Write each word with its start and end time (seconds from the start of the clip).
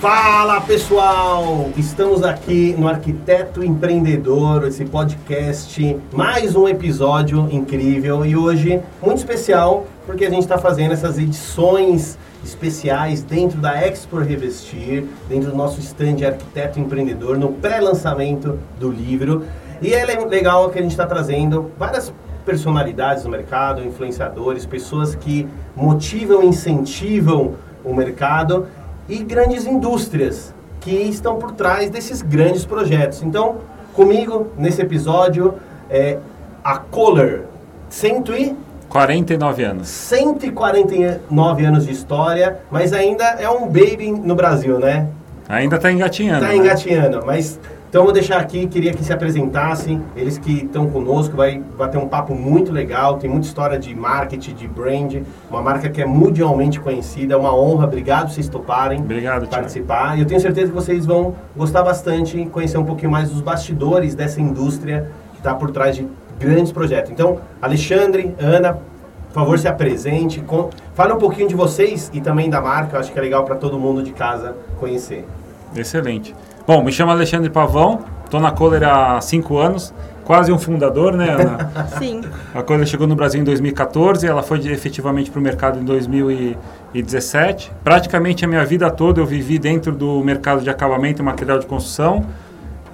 Fala 0.00 0.62
pessoal! 0.62 1.68
Estamos 1.76 2.22
aqui 2.22 2.74
no 2.78 2.88
Arquiteto 2.88 3.62
Empreendedor, 3.62 4.66
esse 4.66 4.86
podcast, 4.86 5.94
mais 6.10 6.56
um 6.56 6.66
episódio 6.66 7.46
incrível 7.52 8.24
e 8.24 8.34
hoje 8.34 8.80
muito 9.02 9.18
especial 9.18 9.86
porque 10.06 10.24
a 10.24 10.30
gente 10.30 10.40
está 10.40 10.56
fazendo 10.56 10.92
essas 10.92 11.18
edições 11.18 12.16
especiais 12.42 13.22
dentro 13.22 13.60
da 13.60 13.86
Expo 13.86 14.16
Revestir, 14.16 15.04
dentro 15.28 15.50
do 15.50 15.56
nosso 15.58 15.80
stand 15.80 16.26
Arquiteto 16.26 16.80
Empreendedor, 16.80 17.36
no 17.36 17.52
pré-lançamento 17.52 18.58
do 18.78 18.90
livro. 18.90 19.44
E 19.82 19.92
é 19.92 20.06
legal 20.06 20.70
que 20.70 20.78
a 20.78 20.82
gente 20.82 20.92
está 20.92 21.04
trazendo 21.04 21.70
várias 21.78 22.10
personalidades 22.46 23.24
no 23.24 23.30
mercado, 23.30 23.84
influenciadores, 23.84 24.64
pessoas 24.64 25.14
que 25.14 25.46
motivam, 25.76 26.42
incentivam 26.42 27.54
o 27.84 27.94
mercado 27.94 28.66
e 29.10 29.18
grandes 29.24 29.66
indústrias 29.66 30.54
que 30.80 30.90
estão 30.90 31.36
por 31.36 31.52
trás 31.52 31.90
desses 31.90 32.22
grandes 32.22 32.64
projetos. 32.64 33.22
Então, 33.22 33.56
comigo 33.92 34.46
nesse 34.56 34.80
episódio 34.80 35.54
é 35.90 36.18
a 36.64 36.78
Kohler, 36.78 37.42
149 37.90 39.64
anos. 39.64 39.88
149 39.88 41.64
anos 41.64 41.86
de 41.86 41.92
história, 41.92 42.60
mas 42.70 42.92
ainda 42.92 43.24
é 43.24 43.50
um 43.50 43.66
baby 43.66 44.12
no 44.12 44.34
Brasil, 44.34 44.78
né? 44.78 45.08
Ainda 45.48 45.76
está 45.76 45.90
engatinhando. 45.90 46.44
Está 46.44 46.56
né? 46.56 46.56
engatinhando, 46.56 47.22
mas 47.26 47.58
então 47.90 48.04
vou 48.04 48.12
deixar 48.12 48.38
aqui, 48.38 48.68
queria 48.68 48.94
que 48.94 49.02
se 49.02 49.12
apresentassem, 49.12 50.00
eles 50.14 50.38
que 50.38 50.62
estão 50.62 50.88
conosco, 50.88 51.36
vai 51.36 51.58
bater 51.76 51.98
um 51.98 52.06
papo 52.06 52.36
muito 52.36 52.70
legal, 52.70 53.18
tem 53.18 53.28
muita 53.28 53.48
história 53.48 53.76
de 53.76 53.92
marketing, 53.92 54.54
de 54.54 54.68
brand, 54.68 55.16
uma 55.50 55.60
marca 55.60 55.88
que 55.88 56.00
é 56.00 56.06
mundialmente 56.06 56.78
conhecida, 56.78 57.34
é 57.34 57.36
uma 57.36 57.52
honra, 57.52 57.86
obrigado 57.86 58.28
por 58.28 58.34
vocês 58.34 58.48
toparem 58.48 59.00
obrigado, 59.00 59.48
participar. 59.48 60.16
E 60.16 60.20
eu 60.20 60.24
tenho 60.24 60.40
certeza 60.40 60.68
que 60.68 60.72
vocês 60.74 61.04
vão 61.04 61.34
gostar 61.56 61.82
bastante, 61.82 62.46
conhecer 62.52 62.78
um 62.78 62.84
pouquinho 62.84 63.10
mais 63.10 63.28
dos 63.28 63.40
bastidores 63.40 64.14
dessa 64.14 64.40
indústria 64.40 65.10
que 65.32 65.38
está 65.38 65.52
por 65.52 65.72
trás 65.72 65.96
de 65.96 66.06
grandes 66.38 66.70
projetos. 66.70 67.10
Então, 67.10 67.40
Alexandre, 67.60 68.36
Ana, 68.38 68.74
por 68.74 69.34
favor, 69.34 69.58
se 69.58 69.66
apresente, 69.66 70.40
com... 70.42 70.70
fale 70.94 71.12
um 71.12 71.18
pouquinho 71.18 71.48
de 71.48 71.56
vocês 71.56 72.08
e 72.14 72.20
também 72.20 72.48
da 72.48 72.60
marca, 72.60 72.94
eu 72.94 73.00
acho 73.00 73.10
que 73.10 73.18
é 73.18 73.22
legal 73.22 73.42
para 73.42 73.56
todo 73.56 73.80
mundo 73.80 74.00
de 74.00 74.12
casa 74.12 74.54
conhecer. 74.78 75.26
Excelente. 75.74 76.36
Bom, 76.70 76.84
me 76.84 76.92
chamo 76.92 77.10
Alexandre 77.10 77.50
Pavão, 77.50 78.04
estou 78.24 78.38
na 78.38 78.52
Kohler 78.52 78.84
há 78.84 79.20
cinco 79.20 79.58
anos, 79.58 79.92
quase 80.22 80.52
um 80.52 80.56
fundador, 80.56 81.16
né, 81.16 81.30
Ana? 81.30 81.68
Sim. 81.98 82.20
A 82.54 82.62
Kohler 82.62 82.86
chegou 82.86 83.08
no 83.08 83.16
Brasil 83.16 83.40
em 83.40 83.44
2014, 83.44 84.24
ela 84.24 84.40
foi 84.40 84.64
efetivamente 84.68 85.32
para 85.32 85.40
o 85.40 85.42
mercado 85.42 85.80
em 85.80 85.84
2017. 85.84 87.72
Praticamente 87.82 88.44
a 88.44 88.48
minha 88.48 88.64
vida 88.64 88.88
toda 88.88 89.20
eu 89.20 89.26
vivi 89.26 89.58
dentro 89.58 89.90
do 89.90 90.22
mercado 90.22 90.62
de 90.62 90.70
acabamento 90.70 91.20
e 91.20 91.24
material 91.24 91.58
de 91.58 91.66
construção. 91.66 92.24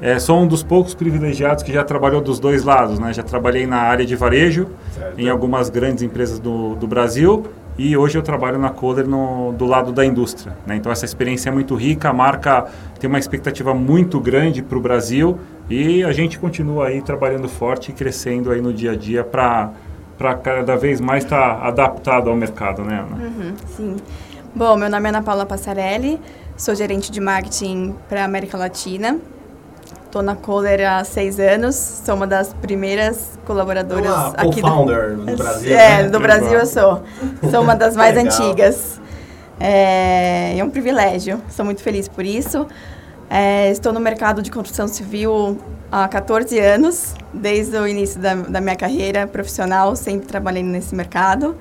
É, 0.00 0.19
sou 0.19 0.41
um 0.41 0.47
dos 0.47 0.62
poucos 0.62 0.94
privilegiados 0.94 1.62
que 1.62 1.70
já 1.70 1.84
trabalhou 1.84 2.22
dos 2.22 2.41
dois 2.41 2.64
lados, 2.64 2.98
né? 2.98 3.12
Já 3.12 3.22
trabalhei 3.22 3.66
na 3.66 3.77
área 3.77 4.06
de 4.06 4.16
varejo, 4.16 4.69
certo. 4.94 5.20
em 5.20 5.28
algumas 5.28 5.69
grandes 5.69 6.02
empresas 6.02 6.38
do, 6.38 6.77
do 6.77 6.86
Brasil, 6.86 7.44
e 7.78 7.96
hoje 7.96 8.16
eu 8.16 8.22
trabalho 8.22 8.58
na 8.58 8.70
Kohler 8.70 9.06
no, 9.06 9.52
do 9.52 9.66
lado 9.66 9.92
da 9.92 10.05
indústria. 10.05 10.56
Né? 10.66 10.77
Então 10.77 10.91
essa 10.91 11.05
experiência 11.05 11.50
é 11.50 11.52
muito 11.52 11.74
rica, 11.74 12.08
a 12.08 12.12
marca 12.12 12.66
tem 12.98 13.08
uma 13.08 13.19
expectativa 13.19 13.74
muito 13.74 14.19
grande 14.20 14.62
para 14.62 14.78
o 14.78 14.80
Brasil 14.80 15.38
e 15.69 16.02
a 16.02 16.12
gente 16.12 16.38
continua 16.38 16.88
aí 16.88 17.02
trabalhando 17.02 17.48
forte 17.48 17.91
e 17.91 17.94
crescendo 17.94 18.50
aí 18.50 18.60
no 18.60 18.72
dia 18.72 18.92
a 18.92 18.97
dia 18.97 19.22
para 19.24 19.70
para 20.16 20.34
cada 20.34 20.77
vez 20.77 20.98
mais 20.98 21.24
estar 21.24 21.56
tá 21.56 21.69
adaptado 21.69 22.30
ao 22.30 22.36
mercado, 22.36 22.82
né, 22.82 23.00
Ana? 23.00 23.22
Uhum, 23.22 23.54
sim. 23.66 23.97
Bom, 24.54 24.75
meu 24.75 24.88
nome 24.88 25.04
é 25.04 25.08
Ana 25.10 25.20
Paula 25.20 25.44
Passarelli, 25.44 26.19
sou 26.56 26.75
gerente 26.75 27.12
de 27.12 27.20
marketing 27.20 27.94
para 28.08 28.25
América 28.25 28.56
Latina. 28.56 29.19
Estou 30.16 30.25
na 30.25 30.34
Kohler 30.34 30.91
há 30.91 31.04
seis 31.04 31.38
anos, 31.38 31.77
sou 31.77 32.15
uma 32.15 32.27
das 32.27 32.54
primeiras 32.54 33.38
colaboradoras 33.44 34.06
uma 34.06 34.28
aqui 34.28 34.62
co-founder 34.62 35.10
do, 35.10 35.27
no 35.27 35.37
Brasil. 35.37 35.77
É, 35.77 36.04
né? 36.04 36.09
do 36.09 36.19
Brasil 36.19 36.59
eu 36.59 36.65
sou. 36.65 37.03
Sou 37.50 37.60
uma 37.60 37.77
das 37.77 37.94
mais 37.94 38.16
antigas. 38.16 38.99
É, 39.60 40.56
é, 40.56 40.65
um 40.65 40.71
privilégio, 40.71 41.38
sou 41.50 41.66
muito 41.66 41.82
feliz 41.82 42.09
por 42.09 42.25
isso. 42.25 42.66
É, 43.28 43.71
estou 43.71 43.93
no 43.93 44.00
mercado 44.00 44.41
de 44.41 44.50
construção 44.50 44.88
civil 44.88 45.59
há 45.93 46.09
14 46.09 46.59
anos, 46.60 47.15
desde 47.31 47.76
o 47.76 47.87
início 47.87 48.19
da, 48.19 48.37
da 48.37 48.59
minha 48.62 48.76
carreira 48.76 49.26
profissional, 49.26 49.94
sempre 49.97 50.26
trabalhei 50.26 50.62
nesse 50.62 50.94
mercado. 50.94 51.55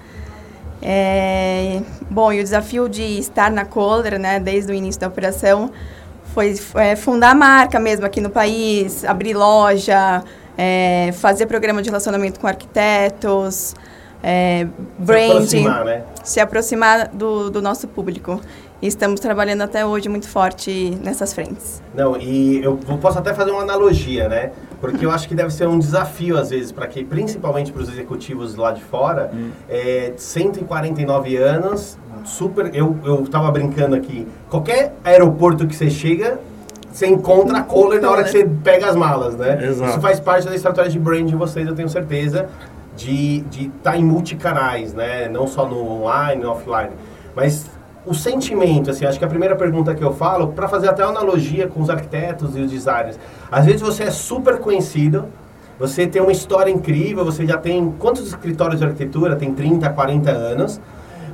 É, 0.82 1.82
bom, 2.10 2.32
e 2.32 2.40
o 2.40 2.44
desafio 2.44 2.88
de 2.88 3.20
estar 3.20 3.52
na 3.52 3.66
Kohler, 3.66 4.18
né, 4.18 4.40
desde 4.40 4.72
o 4.72 4.74
início 4.74 5.02
da 5.02 5.08
operação, 5.08 5.72
foi 6.35 6.53
é, 6.75 6.97
fundar 6.97 7.31
a 7.31 7.34
marca 7.34 7.79
mesmo 7.79 8.06
aqui 8.06 8.19
no 8.19 8.29
país, 8.29 9.06
abrir 9.06 9.34
loja, 9.34 10.22
é, 10.57 11.12
fazer 11.13 11.46
programa 11.46 11.81
de 11.81 11.88
relacionamento 11.88 12.41
com 12.41 12.46
arquitetos, 12.46 13.73
é, 14.22 14.68
branding, 15.00 15.46
se 15.46 15.57
aproximar, 15.59 15.85
né? 15.85 16.03
se 16.25 16.40
aproximar 16.41 17.07
do, 17.07 17.50
do 17.50 17.62
nosso 17.62 17.88
público. 17.88 18.41
E 18.81 18.88
estamos 18.88 19.22
trabalhando 19.22 19.62
até 19.62 19.85
hoje 19.85 20.09
muito 20.09 20.28
forte 20.28 20.97
nessas 21.01 21.34
frentes. 21.34 21.81
Não, 21.94 22.18
e 22.18 22.62
eu 22.62 22.75
posso 23.02 23.17
até 23.17 23.34
fazer 23.34 23.52
uma 23.52 23.62
analogia, 23.62 24.28
né? 24.28 24.52
Porque 24.81 25.06
eu 25.06 25.12
acho 25.12 25.29
que 25.29 25.34
deve 25.34 25.52
ser 25.52 25.66
um 25.69 25.79
desafio, 25.79 26.38
às 26.38 26.50
vezes, 26.50 26.73
para 26.73 26.85
que, 26.85 27.02
principalmente 27.06 27.72
para 27.72 27.81
os 27.81 27.90
executivos 27.90 28.56
lá 28.56 28.73
de 28.73 28.84
fora, 28.84 29.31
hum. 29.34 29.52
é, 29.69 30.12
149 30.17 31.38
anos, 31.38 31.97
super. 32.25 32.74
Eu, 32.75 32.97
eu 33.03 33.25
tava 33.28 33.50
brincando 33.52 33.96
aqui. 33.96 34.28
Qualquer 34.50 34.94
aeroporto 35.03 35.66
que 35.68 35.75
você 35.75 35.90
chega, 35.90 36.40
você 36.91 37.08
encontra 37.08 37.59
a 37.59 37.63
Kohler 37.63 38.02
na 38.02 38.09
hora 38.09 38.24
que 38.24 38.31
você 38.31 38.46
pega 38.63 38.88
as 38.88 38.96
malas, 38.96 39.36
né? 39.36 39.66
Exato. 39.66 39.91
Isso 39.91 40.02
faz 40.02 40.19
parte 40.19 40.47
da 40.47 40.56
estratégia 40.56 40.91
de 40.91 41.00
brand 41.00 41.28
de 41.28 41.35
vocês, 41.35 41.68
eu 41.68 41.75
tenho 41.75 41.90
certeza, 41.90 42.50
de 42.96 43.38
estar 43.38 43.50
de 43.50 43.69
tá 43.84 43.97
em 43.97 44.03
multicanais, 44.03 44.94
né? 44.94 45.28
Não 45.30 45.47
só 45.47 45.68
no 45.68 45.78
online, 45.78 46.44
no 46.44 46.52
offline. 46.52 46.91
Mas 47.35 47.69
o 48.06 48.14
sentimento, 48.14 48.91
assim, 48.91 49.06
acho 49.06 49.18
que 49.18 49.25
a 49.25 49.28
primeira 49.28 49.56
pergunta 49.56 49.94
que 49.94 50.03
eu 50.03 50.14
falo, 50.14 50.50
para 50.50 50.68
fazer 50.68 50.88
até 50.88 51.03
uma 51.03 51.12
analogia 51.12 51.68
com 51.68 51.81
os 51.81 51.90
arquitetos 51.90 52.56
e 52.56 52.62
os 52.62 52.72
designers. 52.72 53.19
Às 53.52 53.66
vezes 53.66 53.81
você 53.81 54.03
é 54.03 54.12
super 54.12 54.59
conhecido, 54.59 55.25
você 55.78 56.08
tem 56.08 56.22
uma 56.22 56.31
história 56.31 56.72
incrível, 56.72 57.25
você 57.25 57.46
já 57.46 57.58
tem 57.58 57.94
quantos 58.00 58.28
escritórios 58.28 58.80
de 58.80 58.85
arquitetura? 58.85 59.35
Tem 59.35 59.53
30, 59.53 59.90
40 59.90 60.31
anos. 60.31 60.80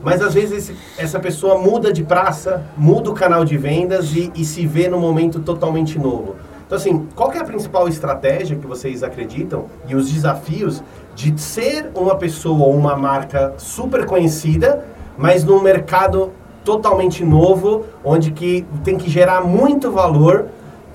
Mas 0.03 0.21
às 0.21 0.33
vezes 0.33 0.71
essa 0.97 1.19
pessoa 1.19 1.57
muda 1.57 1.91
de 1.93 2.03
praça, 2.03 2.63
muda 2.75 3.09
o 3.09 3.13
canal 3.13 3.45
de 3.45 3.57
vendas 3.57 4.13
e, 4.15 4.31
e 4.35 4.43
se 4.43 4.65
vê 4.65 4.87
num 4.87 4.99
momento 4.99 5.39
totalmente 5.39 5.99
novo. 5.99 6.35
Então, 6.65 6.77
assim, 6.77 7.07
qual 7.15 7.31
é 7.33 7.39
a 7.39 7.43
principal 7.43 7.87
estratégia 7.89 8.55
que 8.55 8.65
vocês 8.65 9.03
acreditam 9.03 9.65
e 9.87 9.95
os 9.95 10.09
desafios 10.09 10.81
de 11.13 11.39
ser 11.39 11.91
uma 11.93 12.15
pessoa 12.15 12.65
ou 12.65 12.73
uma 12.73 12.95
marca 12.95 13.53
super 13.57 14.05
conhecida, 14.05 14.85
mas 15.17 15.43
num 15.43 15.61
mercado 15.61 16.31
totalmente 16.63 17.25
novo, 17.25 17.85
onde 18.03 18.31
que 18.31 18.65
tem 18.83 18.97
que 18.97 19.09
gerar 19.09 19.41
muito 19.41 19.91
valor 19.91 20.47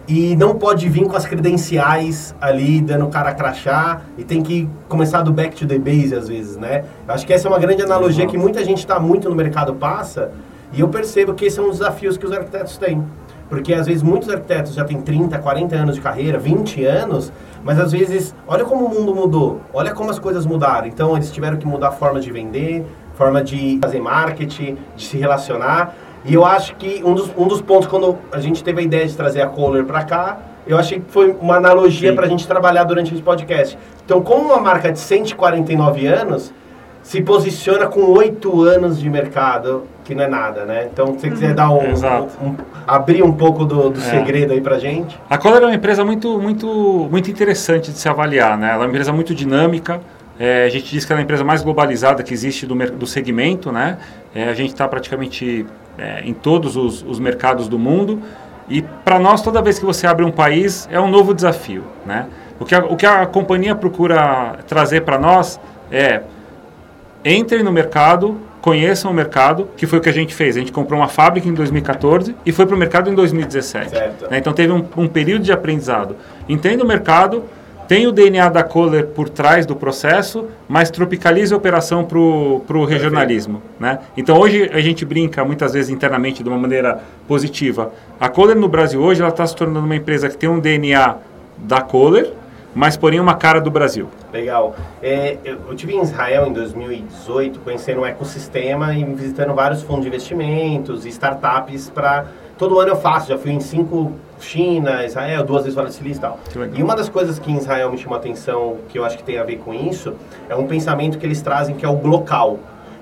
e 0.08 0.36
não 0.36 0.54
pode 0.54 0.88
vir 0.88 1.06
com 1.06 1.16
as 1.16 1.26
credenciais 1.26 2.34
ali 2.40 2.80
dando 2.80 3.08
cara 3.08 3.30
a 3.30 3.34
crachá 3.34 4.02
e 4.16 4.24
tem 4.24 4.42
que 4.42 4.68
começar 4.88 5.22
do 5.22 5.32
back 5.32 5.56
to 5.56 5.66
the 5.66 5.78
base 5.78 6.14
às 6.14 6.28
vezes, 6.28 6.56
né? 6.56 6.84
Acho 7.08 7.26
que 7.26 7.32
essa 7.32 7.48
é 7.48 7.50
uma 7.50 7.58
grande 7.58 7.82
analogia 7.82 8.24
uhum. 8.24 8.30
que 8.30 8.38
muita 8.38 8.64
gente 8.64 8.78
está 8.78 9.00
muito 9.00 9.28
no 9.28 9.34
mercado 9.34 9.74
passa 9.74 10.30
e 10.72 10.80
eu 10.80 10.88
percebo 10.88 11.34
que 11.34 11.44
esses 11.44 11.56
são 11.56 11.68
os 11.68 11.78
desafios 11.78 12.16
que 12.16 12.26
os 12.26 12.32
arquitetos 12.32 12.76
têm. 12.76 13.02
Porque 13.48 13.72
às 13.72 13.86
vezes 13.86 14.02
muitos 14.02 14.28
arquitetos 14.28 14.74
já 14.74 14.84
têm 14.84 15.00
30, 15.00 15.38
40 15.38 15.76
anos 15.76 15.94
de 15.94 16.00
carreira, 16.00 16.36
20 16.38 16.84
anos, 16.84 17.32
mas 17.62 17.78
às 17.78 17.92
vezes, 17.92 18.34
olha 18.46 18.64
como 18.64 18.86
o 18.86 18.88
mundo 18.88 19.14
mudou, 19.14 19.60
olha 19.72 19.92
como 19.92 20.10
as 20.10 20.18
coisas 20.18 20.44
mudaram. 20.44 20.86
Então 20.86 21.14
eles 21.16 21.30
tiveram 21.30 21.56
que 21.56 21.66
mudar 21.66 21.88
a 21.88 21.92
forma 21.92 22.20
de 22.20 22.30
vender, 22.30 22.84
forma 23.14 23.42
de 23.42 23.78
fazer 23.80 24.00
marketing, 24.00 24.76
de 24.96 25.04
se 25.04 25.16
relacionar. 25.16 25.94
E 26.26 26.34
eu 26.34 26.44
acho 26.44 26.74
que 26.76 27.02
um 27.04 27.14
dos, 27.14 27.30
um 27.36 27.46
dos 27.46 27.62
pontos, 27.62 27.86
quando 27.86 28.18
a 28.32 28.40
gente 28.40 28.62
teve 28.62 28.80
a 28.80 28.84
ideia 28.84 29.06
de 29.06 29.16
trazer 29.16 29.42
a 29.42 29.46
Kohler 29.46 29.84
para 29.84 30.04
cá, 30.04 30.38
eu 30.66 30.76
achei 30.76 30.98
que 30.98 31.10
foi 31.10 31.30
uma 31.40 31.56
analogia 31.56 32.12
para 32.12 32.26
a 32.26 32.28
gente 32.28 32.46
trabalhar 32.46 32.84
durante 32.84 33.14
esse 33.14 33.22
podcast. 33.22 33.78
Então, 34.04 34.20
como 34.20 34.46
uma 34.46 34.60
marca 34.60 34.90
de 34.90 34.98
149 34.98 36.06
anos 36.06 36.52
se 37.02 37.22
posiciona 37.22 37.86
com 37.86 38.00
8 38.10 38.62
anos 38.64 38.98
de 38.98 39.08
mercado, 39.08 39.84
que 40.04 40.12
não 40.12 40.24
é 40.24 40.28
nada, 40.28 40.64
né? 40.64 40.88
Então, 40.92 41.14
se 41.14 41.20
você 41.20 41.30
quiser 41.30 41.50
uhum. 41.50 41.54
dar 41.54 41.70
um, 41.70 41.78
um, 41.78 42.48
um, 42.48 42.56
abrir 42.84 43.22
um 43.22 43.32
pouco 43.32 43.64
do, 43.64 43.90
do 43.90 44.00
é. 44.00 44.02
segredo 44.02 44.52
aí 44.52 44.60
pra 44.60 44.80
gente. 44.80 45.16
A 45.30 45.38
Kohler 45.38 45.62
é 45.62 45.66
uma 45.66 45.74
empresa 45.74 46.04
muito, 46.04 46.40
muito, 46.40 46.66
muito 47.08 47.30
interessante 47.30 47.92
de 47.92 47.98
se 47.98 48.08
avaliar, 48.08 48.58
né? 48.58 48.70
Ela 48.72 48.82
é 48.82 48.86
uma 48.86 48.88
empresa 48.88 49.12
muito 49.12 49.32
dinâmica, 49.32 50.00
é, 50.38 50.64
a 50.64 50.68
gente 50.68 50.90
diz 50.90 51.04
que 51.04 51.12
ela 51.12 51.20
é 51.20 51.22
a 51.22 51.24
empresa 51.24 51.44
mais 51.44 51.62
globalizada 51.62 52.22
que 52.22 52.34
existe 52.34 52.66
do, 52.66 52.74
do 52.74 53.06
segmento, 53.06 53.72
né? 53.72 53.98
É, 54.34 54.48
a 54.48 54.54
gente 54.54 54.72
está 54.72 54.86
praticamente 54.86 55.64
é, 55.98 56.20
em 56.24 56.34
todos 56.34 56.76
os, 56.76 57.02
os, 57.02 57.18
mercados 57.18 57.68
do 57.68 57.78
mundo 57.78 58.20
e 58.68 58.82
para 58.82 59.18
nós 59.18 59.42
toda 59.42 59.62
vez 59.62 59.78
que 59.78 59.84
você 59.84 60.06
abre 60.06 60.24
um 60.24 60.30
país 60.30 60.88
é 60.90 61.00
um 61.00 61.08
novo 61.08 61.32
desafio, 61.32 61.84
né? 62.04 62.26
O 62.58 62.64
que 62.64 62.74
a, 62.74 62.84
o 62.84 62.96
que 62.96 63.06
a 63.06 63.26
companhia 63.26 63.74
procura 63.74 64.58
trazer 64.66 65.02
para 65.02 65.18
nós 65.18 65.60
é 65.90 66.22
entre 67.24 67.62
no 67.62 67.72
mercado, 67.72 68.40
conheçam 68.60 69.10
o 69.10 69.14
mercado, 69.14 69.68
que 69.76 69.86
foi 69.86 69.98
o 69.98 70.02
que 70.02 70.08
a 70.08 70.12
gente 70.12 70.34
fez. 70.34 70.56
A 70.56 70.60
gente 70.60 70.72
comprou 70.72 70.98
uma 70.98 71.08
fábrica 71.08 71.48
em 71.48 71.54
2014 71.54 72.34
e 72.44 72.52
foi 72.52 72.66
para 72.66 72.74
o 72.74 72.78
mercado 72.78 73.10
em 73.10 73.14
2017. 73.14 73.94
Né? 74.30 74.38
Então 74.38 74.52
teve 74.52 74.72
um, 74.72 74.84
um 74.96 75.06
período 75.06 75.44
de 75.44 75.52
aprendizado. 75.52 76.16
Entenda 76.48 76.82
o 76.82 76.86
mercado, 76.86 77.44
tem 77.88 78.06
o 78.06 78.12
DNA 78.12 78.48
da 78.48 78.62
Kohler 78.62 79.06
por 79.06 79.28
trás 79.28 79.64
do 79.64 79.76
processo, 79.76 80.46
mas 80.68 80.90
tropicaliza 80.90 81.54
a 81.54 81.58
operação 81.58 82.04
para 82.04 82.18
o 82.18 82.84
regionalismo. 82.84 83.62
Né? 83.78 83.98
Então 84.16 84.38
hoje 84.38 84.68
a 84.72 84.80
gente 84.80 85.04
brinca 85.04 85.44
muitas 85.44 85.72
vezes 85.72 85.90
internamente 85.90 86.42
de 86.42 86.48
uma 86.48 86.58
maneira 86.58 87.00
positiva. 87.28 87.92
A 88.18 88.28
Kohler 88.28 88.56
no 88.56 88.68
Brasil 88.68 89.00
hoje 89.00 89.24
está 89.24 89.46
se 89.46 89.54
tornando 89.54 89.86
uma 89.86 89.96
empresa 89.96 90.28
que 90.28 90.36
tem 90.36 90.48
um 90.48 90.58
DNA 90.58 91.16
da 91.58 91.80
Kohler, 91.80 92.32
mas 92.74 92.96
porém 92.96 93.18
uma 93.18 93.34
cara 93.34 93.60
do 93.60 93.70
Brasil. 93.70 94.08
Legal. 94.32 94.76
É, 95.02 95.38
eu 95.44 95.74
tive 95.74 95.94
em 95.94 96.02
Israel 96.02 96.46
em 96.46 96.52
2018, 96.52 97.60
conhecendo 97.60 98.02
um 98.02 98.06
ecossistema 98.06 98.94
e 98.94 99.02
visitando 99.04 99.54
vários 99.54 99.82
fundos 99.82 100.02
de 100.02 100.08
investimentos 100.08 101.06
e 101.06 101.08
startups 101.08 101.88
para... 101.88 102.26
Todo 102.58 102.78
ano 102.80 102.90
eu 102.92 102.96
faço, 102.96 103.28
já 103.28 103.38
fui 103.38 103.52
em 103.52 103.60
cinco 103.60 104.12
China, 104.40 105.04
Israel, 105.04 105.44
duas 105.44 105.62
vezes 105.62 105.74
Vale 105.74 105.88
do 105.88 105.94
Silício 105.94 106.18
e 106.18 106.22
tal. 106.22 106.38
E 106.74 106.82
uma 106.82 106.94
das 106.94 107.08
coisas 107.08 107.38
que 107.38 107.50
em 107.50 107.56
Israel 107.56 107.90
me 107.90 107.98
chamou 107.98 108.16
a 108.16 108.18
atenção, 108.18 108.76
que 108.88 108.98
eu 108.98 109.04
acho 109.04 109.16
que 109.16 109.22
tem 109.22 109.38
a 109.38 109.44
ver 109.44 109.58
com 109.58 109.74
isso, 109.74 110.14
é 110.48 110.54
um 110.54 110.66
pensamento 110.66 111.18
que 111.18 111.26
eles 111.26 111.40
trazem 111.42 111.74
que 111.74 111.84
é 111.84 111.88
o 111.88 111.96
glocal. 111.96 112.58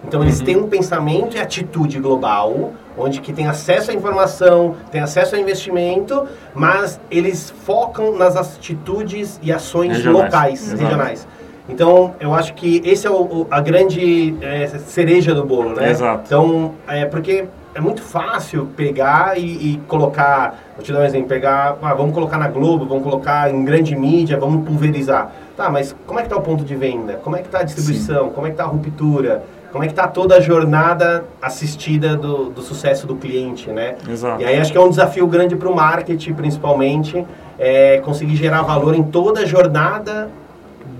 Então 0.06 0.22
eles 0.22 0.40
uhum. 0.40 0.44
têm 0.44 0.56
um 0.56 0.68
pensamento 0.68 1.36
e 1.36 1.40
atitude 1.40 1.98
global, 1.98 2.72
onde 2.96 3.20
que 3.20 3.32
tem 3.32 3.46
acesso 3.46 3.90
à 3.90 3.94
informação, 3.94 4.76
tem 4.90 5.00
acesso 5.00 5.34
ao 5.34 5.40
investimento, 5.40 6.26
mas 6.54 7.00
eles 7.10 7.50
focam 7.50 8.16
nas 8.16 8.36
atitudes 8.36 9.40
e 9.42 9.52
ações 9.52 9.96
regionais. 9.96 10.24
locais, 10.24 10.62
Exato. 10.62 10.82
regionais. 10.82 11.28
Então, 11.66 12.14
eu 12.20 12.34
acho 12.34 12.52
que 12.52 12.82
esse 12.84 13.06
é 13.06 13.10
o, 13.10 13.46
a 13.50 13.58
grande 13.60 14.36
é, 14.42 14.66
cereja 14.66 15.34
do 15.34 15.44
bolo, 15.44 15.74
né? 15.74 15.90
Exato. 15.90 16.24
Então, 16.26 16.74
é 16.86 17.06
porque 17.06 17.46
é 17.74 17.80
muito 17.80 18.02
fácil 18.02 18.66
pegar 18.76 19.36
e, 19.36 19.42
e, 19.42 19.80
colocar, 19.88 20.58
vou 20.76 20.84
te 20.84 20.92
dar 20.92 21.00
um 21.00 21.04
exemplo, 21.04 21.28
pegar, 21.28 21.76
ah, 21.82 21.94
vamos 21.94 22.14
colocar 22.14 22.38
na 22.38 22.48
Globo, 22.48 22.86
vamos 22.86 23.02
colocar 23.02 23.52
em 23.52 23.64
grande 23.64 23.96
mídia, 23.96 24.38
vamos 24.38 24.64
pulverizar. 24.64 25.32
Tá, 25.56 25.68
mas 25.68 25.94
como 26.06 26.18
é 26.18 26.22
que 26.22 26.28
está 26.28 26.36
o 26.36 26.42
ponto 26.42 26.64
de 26.64 26.74
venda? 26.76 27.14
Como 27.22 27.36
é 27.36 27.40
que 27.40 27.46
está 27.46 27.60
a 27.60 27.62
distribuição? 27.62 28.26
Sim. 28.26 28.32
Como 28.32 28.46
é 28.46 28.50
que 28.50 28.54
está 28.54 28.64
a 28.64 28.68
ruptura? 28.68 29.44
Como 29.72 29.82
é 29.82 29.88
que 29.88 29.92
está 29.92 30.06
toda 30.06 30.36
a 30.36 30.40
jornada 30.40 31.24
assistida 31.42 32.16
do, 32.16 32.50
do, 32.50 32.62
sucesso 32.62 33.08
do 33.08 33.16
cliente, 33.16 33.70
né? 33.70 33.96
Exato. 34.08 34.40
E 34.40 34.44
aí 34.44 34.56
acho 34.56 34.70
que 34.70 34.78
é 34.78 34.80
um 34.80 34.88
desafio 34.88 35.26
grande 35.26 35.56
para 35.56 35.68
o 35.68 35.74
marketing, 35.74 36.32
principalmente, 36.34 37.26
é 37.58 37.98
conseguir 38.04 38.36
gerar 38.36 38.62
valor 38.62 38.94
em 38.94 39.02
toda 39.02 39.40
a 39.40 39.44
jornada 39.44 40.30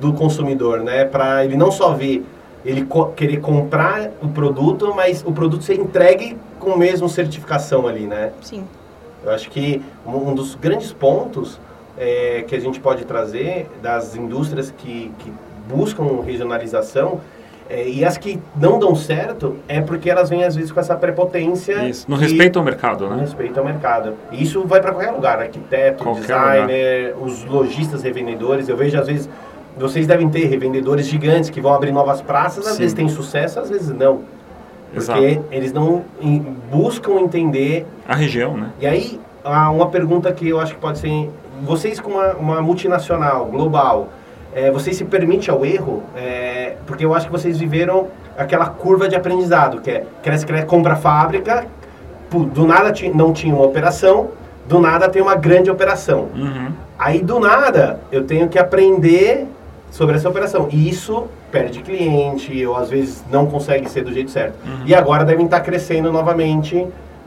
do 0.01 0.13
consumidor, 0.13 0.81
né? 0.81 1.05
Para 1.05 1.45
ele 1.45 1.57
não 1.57 1.71
só 1.71 1.93
ver 1.93 2.25
ele 2.65 2.85
co 2.85 3.07
querer 3.07 3.41
comprar 3.41 4.11
o 4.23 4.29
produto, 4.29 4.93
mas 4.95 5.23
o 5.27 5.33
produto 5.33 5.63
ser 5.65 5.75
entregue 5.75 6.37
com 6.59 6.77
mesmo 6.77 7.09
certificação 7.09 7.87
ali, 7.87 8.07
né? 8.07 8.33
Sim. 8.41 8.65
Eu 9.23 9.31
acho 9.31 9.51
que 9.51 9.83
um 10.07 10.35
dos 10.35 10.55
grandes 10.55 10.93
pontos 10.93 11.61
é, 11.97 12.45
que 12.47 12.55
a 12.55 12.61
gente 12.61 12.81
pode 12.81 13.05
trazer 13.05 13.69
das 13.83 14.17
indústrias 14.17 14.71
que, 14.71 15.13
que 15.19 15.33
buscam 15.69 16.21
regionalização 16.23 17.21
é, 17.69 17.89
e 17.89 18.05
as 18.05 18.19
que 18.19 18.39
não 18.57 18.79
dão 18.79 18.95
certo 18.95 19.57
é 19.67 19.81
porque 19.81 20.11
elas 20.11 20.29
vêm 20.29 20.45
às 20.45 20.55
vezes 20.55 20.71
com 20.71 20.81
essa 20.81 20.95
prepotência. 20.95 21.89
Isso, 21.89 22.05
no 22.09 22.17
respeito 22.17 22.59
ao 22.59 22.65
mercado, 22.65 23.09
né? 23.09 23.17
No 23.17 23.21
respeito 23.23 23.59
ao 23.59 23.65
mercado. 23.65 24.15
E 24.31 24.43
isso 24.43 24.67
vai 24.67 24.81
para 24.81 24.93
qualquer 24.93 25.13
lugar, 25.13 25.39
arquiteto, 25.39 26.05
qualquer 26.05 26.21
designer, 26.21 27.15
lugar. 27.15 27.27
os 27.27 27.45
lojistas, 27.45 28.03
revendedores. 28.03 28.69
Eu 28.69 28.77
vejo 28.77 28.99
às 28.99 29.07
vezes 29.07 29.31
vocês 29.77 30.07
devem 30.07 30.29
ter 30.29 30.47
revendedores 30.47 31.07
gigantes 31.07 31.51
que 31.51 31.61
vão 31.61 31.75
abrir 31.75 31.93
novas 31.93 32.21
praças, 32.21 32.67
às 32.67 32.75
Sim. 32.75 32.79
vezes 32.81 32.95
tem 32.95 33.09
sucesso, 33.09 33.59
às 33.59 33.71
vezes 33.71 33.89
não. 33.91 34.23
Porque 34.93 35.11
Exato. 35.11 35.45
eles 35.51 35.73
não 35.73 36.05
buscam 36.71 37.19
entender... 37.21 37.85
A 38.07 38.15
região, 38.15 38.57
né? 38.57 38.71
E 38.81 38.87
aí, 38.87 39.21
uma 39.45 39.89
pergunta 39.89 40.33
que 40.33 40.49
eu 40.49 40.61
acho 40.61 40.75
que 40.75 40.81
pode 40.81 40.99
ser... 40.99 41.31
Vocês 41.63 41.99
com 41.99 42.13
uma, 42.13 42.33
uma 42.35 42.63
multinacional, 42.63 43.47
global, 43.47 44.09
é, 44.55 44.71
vocês 44.71 44.97
se 44.97 45.05
permitem 45.05 45.53
ao 45.53 45.67
erro? 45.67 46.03
É, 46.17 46.77
porque 46.87 47.05
eu 47.05 47.13
acho 47.13 47.27
que 47.27 47.33
vocês 47.33 47.59
viveram 47.59 48.09
aquela 48.39 48.67
curva 48.67 49.09
de 49.09 49.17
aprendizado, 49.17 49.81
que 49.81 49.91
é 49.91 50.05
cresce, 50.23 50.47
cresce, 50.47 50.67
compra 50.67 50.95
fábrica, 50.95 51.67
do 52.31 52.67
nada 52.67 52.93
não 53.15 53.33
tinha 53.33 53.55
uma 53.55 53.65
operação, 53.65 54.31
do 54.67 54.79
nada 54.79 55.09
tem 55.09 55.21
uma 55.21 55.35
grande 55.35 55.71
operação. 55.71 56.29
Uhum. 56.35 56.73
Aí 56.99 57.21
do 57.21 57.39
nada 57.39 58.01
eu 58.11 58.25
tenho 58.25 58.49
que 58.49 58.59
aprender 58.59 59.47
sobre 59.95 60.17
essa 60.17 60.29
operação. 60.29 60.69
E 60.73 60.89
isso 60.89 61.27
perde 61.53 61.81
cliente, 61.81 62.67
ou 62.67 62.77
às 62.77 62.91
vezes 62.91 63.25
não 63.31 63.47
consegue 63.47 63.89
ser 63.89 64.03
do 64.03 64.13
jeito 64.13 64.29
certo. 64.29 64.57
Uhum. 64.67 64.83
E 64.87 64.95
agora 64.95 65.25
devem 65.25 65.45
estar 65.45 65.61
crescendo 65.61 66.11
novamente 66.11 66.85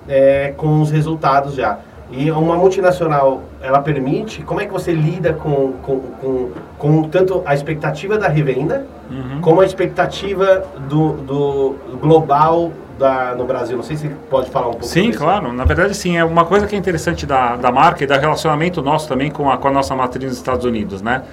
é, 0.08 0.54
com 0.58 0.82
os 0.82 0.92
resultados 0.92 1.56
já. 1.56 1.80
E 2.12 2.30
uma 2.30 2.58
multinacional, 2.58 3.44
ela 3.62 3.82
permite, 3.82 4.42
como 4.42 4.60
é 4.60 4.66
que 4.66 4.74
você 4.74 4.92
lida 4.92 5.32
com, 5.34 5.74
com, 5.82 6.00
com, 6.00 6.50
com 6.78 7.04
tanto 7.04 7.42
a 7.46 7.54
expectativa 7.54 8.18
da 8.18 8.28
revenda, 8.28 8.86
uhum. 9.10 9.40
como 9.42 9.62
a 9.62 9.66
expectativa 9.66 10.66
do, 10.90 11.14
do 11.14 11.76
global 12.02 12.74
da, 13.00 13.34
no 13.34 13.46
Brasil? 13.46 13.78
Não 13.78 13.84
sei 13.84 13.96
se 13.96 14.10
pode 14.30 14.50
falar 14.50 14.68
um 14.68 14.72
pouco 14.72 14.88
Sim, 14.88 15.12
claro. 15.12 15.54
Na 15.54 15.64
verdade, 15.64 15.96
sim. 15.96 16.18
É 16.18 16.26
uma 16.26 16.44
coisa 16.44 16.68
que 16.68 16.76
é 16.76 16.78
interessante 16.78 17.26
da, 17.26 17.56
da 17.56 17.72
marca 17.72 18.04
e 18.04 18.08
da 18.08 18.18
relacionamento 18.18 18.82
nosso 18.82 19.08
também 19.08 19.32
com 19.32 19.50
a, 19.50 19.58
com 19.58 19.70
a 19.70 19.72
nossa 19.72 19.96
matriz 19.96 20.26
nos 20.30 20.38
Estados 20.38 20.66
Unidos, 20.66 21.02
né? 21.02 21.24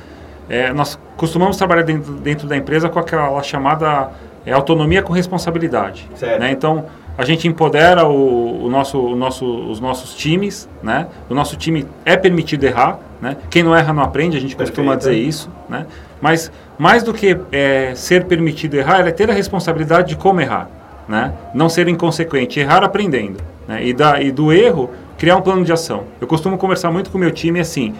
É, 0.49 0.73
nós 0.73 0.99
costumamos 1.17 1.56
trabalhar 1.56 1.82
dentro, 1.82 2.12
dentro 2.14 2.46
da 2.46 2.56
empresa 2.56 2.88
com 2.88 2.99
aquela 2.99 3.43
chamada 3.43 4.11
é, 4.44 4.52
autonomia 4.52 5.02
com 5.02 5.12
responsabilidade. 5.12 6.08
Né? 6.38 6.50
Então, 6.50 6.87
a 7.17 7.25
gente 7.25 7.46
empodera 7.46 8.06
o, 8.06 8.64
o, 8.64 8.69
nosso, 8.69 8.99
o 9.00 9.17
nosso, 9.17 9.46
os 9.46 9.79
nossos 9.81 10.14
times, 10.14 10.69
né? 10.82 11.06
O 11.31 11.35
nosso 11.35 11.56
time 11.56 11.87
é 12.05 12.17
permitido 12.17 12.64
errar, 12.64 12.99
né? 13.20 13.37
Quem 13.49 13.62
não 13.62 13.75
erra 13.75 13.93
não 13.93 14.02
aprende, 14.02 14.37
a 14.37 14.41
gente 14.41 14.56
Perfeito. 14.56 14.76
costuma 14.76 14.96
dizer 14.96 15.14
isso, 15.14 15.49
né? 15.69 15.87
Mas 16.20 16.50
mais 16.76 17.05
do 17.05 17.14
que 17.14 17.38
é, 17.52 17.93
ser 17.94 18.25
permitido 18.25 18.75
errar, 18.75 19.06
é 19.06 19.12
ter 19.12 19.31
a 19.31 19.32
responsabilidade 19.32 20.08
de 20.08 20.17
como 20.17 20.40
errar, 20.40 20.69
né? 21.08 21.32
Não 21.55 21.69
ser 21.69 21.87
inconsequente, 21.87 22.58
errar 22.58 22.82
aprendendo, 22.82 23.38
né? 23.69 23.87
E, 23.87 23.93
da, 23.93 24.20
e 24.20 24.32
do 24.32 24.52
erro, 24.52 24.90
criar 25.17 25.37
um 25.37 25.43
plano 25.43 25.64
de 25.64 25.73
ação. 25.73 26.05
Eu 26.20 26.26
costumo 26.26 26.58
conversar 26.58 26.90
muito 26.90 27.11
com 27.11 27.17
o 27.17 27.20
meu 27.20 27.31
time 27.31 27.61
assim, 27.61 27.94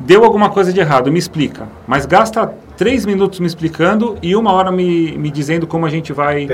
deu 0.00 0.24
alguma 0.24 0.50
coisa 0.50 0.72
de 0.72 0.80
errado, 0.80 1.12
me 1.12 1.18
explica. 1.18 1.68
Mas 1.86 2.06
gasta 2.06 2.52
três 2.76 3.04
minutos 3.04 3.38
me 3.38 3.46
explicando 3.46 4.16
e 4.22 4.34
uma 4.34 4.52
hora 4.52 4.72
me, 4.72 5.16
me 5.18 5.30
dizendo 5.30 5.66
como 5.66 5.84
a 5.84 5.90
gente 5.90 6.12
vai 6.12 6.48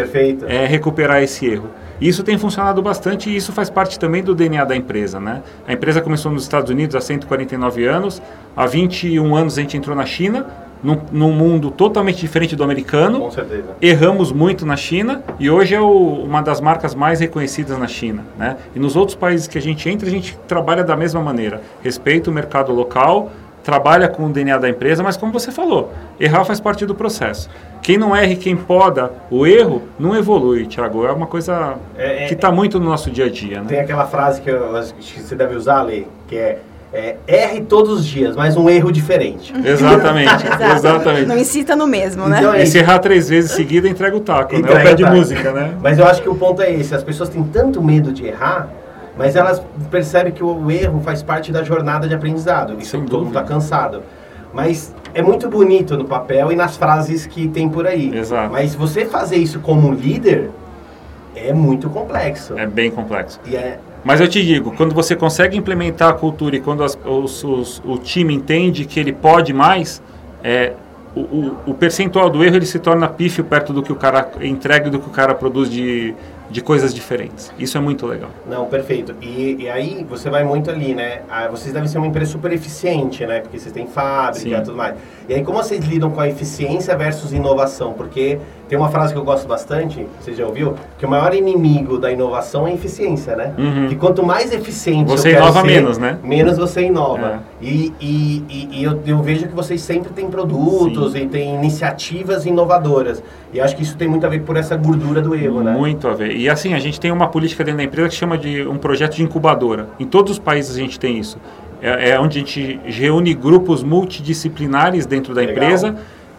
é, 0.46 0.66
recuperar 0.66 1.22
esse 1.22 1.46
erro. 1.46 1.70
Isso 2.00 2.22
tem 2.22 2.36
funcionado 2.36 2.82
bastante 2.82 3.30
e 3.30 3.36
isso 3.36 3.52
faz 3.52 3.70
parte 3.70 3.98
também 3.98 4.22
do 4.22 4.34
DNA 4.34 4.64
da 4.64 4.76
empresa. 4.76 5.18
Né? 5.20 5.42
A 5.66 5.72
empresa 5.72 6.02
começou 6.02 6.30
nos 6.30 6.42
Estados 6.42 6.70
Unidos 6.70 6.96
há 6.96 7.00
149 7.00 7.86
anos, 7.86 8.20
há 8.56 8.66
21 8.66 9.34
anos 9.34 9.56
a 9.56 9.60
gente 9.62 9.76
entrou 9.76 9.96
na 9.96 10.04
China, 10.04 10.46
num, 10.82 11.00
num, 11.10 11.32
mundo 11.32 11.70
totalmente 11.70 12.18
diferente 12.18 12.54
do 12.54 12.62
americano. 12.62 13.20
Com 13.20 13.30
certeza. 13.30 13.76
Erramos 13.80 14.30
muito 14.30 14.66
na 14.66 14.76
China 14.76 15.22
e 15.38 15.48
hoje 15.48 15.74
é 15.74 15.80
o, 15.80 16.24
uma 16.24 16.42
das 16.42 16.60
marcas 16.60 16.94
mais 16.94 17.20
reconhecidas 17.20 17.78
na 17.78 17.86
China. 17.86 18.24
Né? 18.36 18.56
E 18.74 18.78
nos 18.78 18.94
outros 18.94 19.16
países 19.16 19.46
que 19.46 19.56
a 19.56 19.62
gente 19.62 19.88
entra, 19.88 20.06
a 20.06 20.10
gente 20.10 20.36
trabalha 20.46 20.84
da 20.84 20.96
mesma 20.96 21.22
maneira. 21.22 21.62
Respeita 21.82 22.30
o 22.30 22.32
mercado 22.32 22.72
local, 22.72 23.30
trabalha 23.66 24.08
com 24.08 24.26
o 24.26 24.28
DNA 24.30 24.58
da 24.58 24.68
empresa, 24.68 25.02
mas 25.02 25.16
como 25.16 25.32
você 25.32 25.50
falou, 25.50 25.92
errar 26.20 26.44
faz 26.44 26.60
parte 26.60 26.86
do 26.86 26.94
processo. 26.94 27.50
Quem 27.82 27.98
não 27.98 28.14
erra 28.14 28.32
e 28.32 28.36
quem 28.36 28.56
poda 28.56 29.10
o 29.28 29.44
erro, 29.44 29.82
não 29.98 30.16
evolui, 30.16 30.66
Thiago. 30.66 31.04
É 31.04 31.10
uma 31.10 31.26
coisa 31.26 31.74
é, 31.98 32.24
é, 32.24 32.26
que 32.28 32.34
está 32.34 32.52
muito 32.52 32.78
no 32.78 32.86
nosso 32.86 33.10
dia 33.10 33.24
a 33.24 33.28
dia. 33.28 33.60
Né? 33.60 33.66
Tem 33.66 33.80
aquela 33.80 34.06
frase 34.06 34.40
que, 34.40 34.48
eu, 34.48 34.72
que 35.00 35.20
você 35.20 35.34
deve 35.34 35.56
usar, 35.56 35.82
Lê, 35.82 36.04
que 36.28 36.36
é 36.36 36.60
é, 36.94 37.16
erre 37.26 37.62
todos 37.62 37.98
os 37.98 38.06
dias, 38.06 38.36
mas 38.36 38.56
um 38.56 38.70
erro 38.70 38.92
diferente. 38.92 39.52
Exatamente, 39.66 40.46
exatamente. 40.76 41.26
Não 41.26 41.36
incita 41.36 41.74
no 41.74 41.86
mesmo, 41.86 42.28
né? 42.28 42.38
Então, 42.38 42.54
é 42.54 42.62
e 42.62 42.66
se 42.66 42.78
errar 42.78 43.00
três 43.00 43.28
vezes 43.28 43.50
seguida, 43.50 43.88
entrega 43.88 44.16
o 44.16 44.20
taco, 44.20 44.54
entrega 44.54 44.76
né? 44.76 44.80
O 44.80 44.84
pé 44.84 44.94
de 44.94 45.04
música, 45.04 45.52
né? 45.52 45.74
Mas 45.82 45.98
eu 45.98 46.06
acho 46.06 46.22
que 46.22 46.28
o 46.28 46.36
ponto 46.36 46.62
é 46.62 46.72
esse, 46.72 46.94
as 46.94 47.02
pessoas 47.02 47.28
têm 47.28 47.42
tanto 47.42 47.82
medo 47.82 48.12
de 48.12 48.26
errar, 48.26 48.70
mas 49.16 49.34
elas 49.34 49.62
percebem 49.90 50.32
que 50.32 50.44
o 50.44 50.70
erro 50.70 51.00
faz 51.00 51.22
parte 51.22 51.50
da 51.50 51.62
jornada 51.62 52.06
de 52.06 52.14
aprendizado. 52.14 52.76
Isso 52.78 52.98
todo 53.02 53.24
mundo 53.24 53.28
está 53.28 53.42
cansado. 53.42 54.02
Mas 54.52 54.94
é 55.14 55.22
muito 55.22 55.48
bonito 55.48 55.96
no 55.96 56.04
papel 56.04 56.52
e 56.52 56.56
nas 56.56 56.76
frases 56.76 57.26
que 57.26 57.48
tem 57.48 57.68
por 57.68 57.86
aí. 57.86 58.14
Exato. 58.14 58.52
Mas 58.52 58.74
você 58.74 59.04
fazer 59.04 59.36
isso 59.36 59.60
como 59.60 59.92
líder 59.92 60.50
é 61.34 61.52
muito 61.52 61.88
complexo. 61.90 62.58
É 62.58 62.66
bem 62.66 62.90
complexo. 62.90 63.40
E 63.46 63.56
é, 63.56 63.78
mas 64.06 64.20
eu 64.20 64.28
te 64.28 64.40
digo, 64.44 64.70
quando 64.70 64.94
você 64.94 65.16
consegue 65.16 65.56
implementar 65.56 66.10
a 66.10 66.12
cultura 66.12 66.54
e 66.54 66.60
quando 66.60 66.84
as, 66.84 66.96
os, 67.04 67.42
os, 67.42 67.82
o 67.84 67.98
time 67.98 68.32
entende 68.32 68.84
que 68.84 69.00
ele 69.00 69.12
pode 69.12 69.52
mais, 69.52 70.00
é, 70.44 70.74
o, 71.12 71.20
o, 71.20 71.56
o, 71.66 71.74
percentual 71.74 72.30
do 72.30 72.44
erro 72.44 72.54
ele 72.54 72.66
se 72.66 72.78
torna 72.78 73.08
pífio 73.08 73.42
perto 73.42 73.72
do 73.72 73.82
que 73.82 73.90
o 73.90 73.96
cara 73.96 74.30
entrega 74.40 74.86
e 74.86 74.90
do 74.90 75.00
que 75.00 75.08
o 75.08 75.10
cara 75.10 75.34
produz 75.34 75.68
de, 75.68 76.14
de 76.50 76.60
coisas 76.60 76.94
diferentes. 76.94 77.52
Isso 77.58 77.76
é 77.76 77.80
muito 77.80 78.06
legal. 78.06 78.30
Não, 78.48 78.66
perfeito. 78.66 79.14
E, 79.20 79.56
e 79.60 79.68
aí 79.68 80.06
você 80.08 80.30
vai 80.30 80.44
muito 80.44 80.70
ali, 80.70 80.94
né? 80.94 81.22
Ah, 81.28 81.48
vocês 81.48 81.72
devem 81.72 81.88
ser 81.88 81.98
uma 81.98 82.06
empresa 82.06 82.32
super 82.32 82.52
eficiente, 82.52 83.26
né? 83.26 83.40
Porque 83.40 83.58
vocês 83.58 83.72
têm 83.72 83.86
fábrica 83.86 84.48
e 84.48 84.60
tudo 84.62 84.76
mais. 84.76 84.96
E 85.28 85.34
aí 85.34 85.42
como 85.42 85.62
vocês 85.62 85.84
lidam 85.84 86.10
com 86.10 86.20
a 86.20 86.28
eficiência 86.28 86.96
versus 86.96 87.32
inovação? 87.32 87.92
Porque 87.92 88.38
Tem 88.68 88.76
uma 88.76 88.88
frase 88.88 89.12
que 89.12 89.18
eu 89.18 89.24
gosto 89.24 89.46
bastante, 89.46 90.06
você 90.20 90.34
já 90.34 90.44
ouviu? 90.44 90.74
Que 90.98 91.06
o 91.06 91.08
maior 91.08 91.32
inimigo 91.32 91.98
da 91.98 92.10
inovação 92.10 92.66
é 92.66 92.72
a 92.72 92.74
eficiência, 92.74 93.36
né? 93.36 93.54
Uhum. 93.56 93.88
Que 93.88 93.94
quanto 93.94 94.24
mais 94.24 94.52
eficiente 94.52 95.08
Você 95.08 95.30
inova 95.30 95.60
ser, 95.60 95.66
menos, 95.66 95.98
né? 95.98 96.18
Menos 96.22 96.58
você 96.58 96.82
inova. 96.82 97.42
É. 97.62 97.64
E, 97.64 97.92
e, 98.00 98.44
e, 98.48 98.68
e 98.72 98.84
eu, 98.84 99.00
eu 99.06 99.22
vejo 99.22 99.46
que 99.46 99.54
vocês 99.54 99.80
sempre 99.80 100.12
têm 100.12 100.28
produtos 100.28 101.12
Sim. 101.12 101.22
e 101.22 101.28
têm 101.28 101.54
iniciativas 101.54 102.44
inovadoras. 102.44 103.22
E 103.52 103.60
acho 103.60 103.76
que 103.76 103.82
isso 103.82 103.96
tem 103.96 104.08
muito 104.08 104.26
a 104.26 104.28
ver 104.28 104.40
por 104.40 104.56
essa 104.56 104.76
gordura 104.76 105.22
do 105.22 105.34
ego, 105.34 105.62
né? 105.62 105.72
Muito 105.72 106.08
a 106.08 106.14
ver. 106.14 106.36
E 106.36 106.48
assim, 106.48 106.74
a 106.74 106.78
gente 106.80 106.98
tem 106.98 107.12
uma 107.12 107.28
política 107.28 107.62
dentro 107.62 107.78
da 107.78 107.84
empresa 107.84 108.08
que 108.08 108.16
chama 108.16 108.36
de 108.36 108.66
um 108.66 108.78
projeto 108.78 109.14
de 109.14 109.22
incubadora. 109.22 109.88
Em 110.00 110.06
todos 110.06 110.32
os 110.32 110.38
países 110.40 110.76
a 110.76 110.80
gente 110.80 110.98
tem 110.98 111.18
isso. 111.18 111.38
É, 111.80 112.10
é 112.10 112.20
onde 112.20 112.38
a 112.38 112.40
gente 112.40 112.80
reúne 112.84 113.32
grupos 113.32 113.84
multidisciplinares 113.84 115.06
dentro 115.06 115.34
da 115.34 115.42
Legal. 115.42 115.54
empresa 115.54 115.96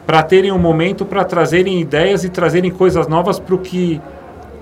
para 0.07 0.23
terem 0.23 0.53
um 0.53 0.57
momento 0.57 1.05
para 1.05 1.25
trazerem 1.25 1.81
ideias 1.81 2.23
e 2.23 2.29
trazerem 2.29 2.71
coisas 2.71 3.09
novas 3.09 3.39
para 3.39 3.53
o 3.53 3.59
que 3.59 4.01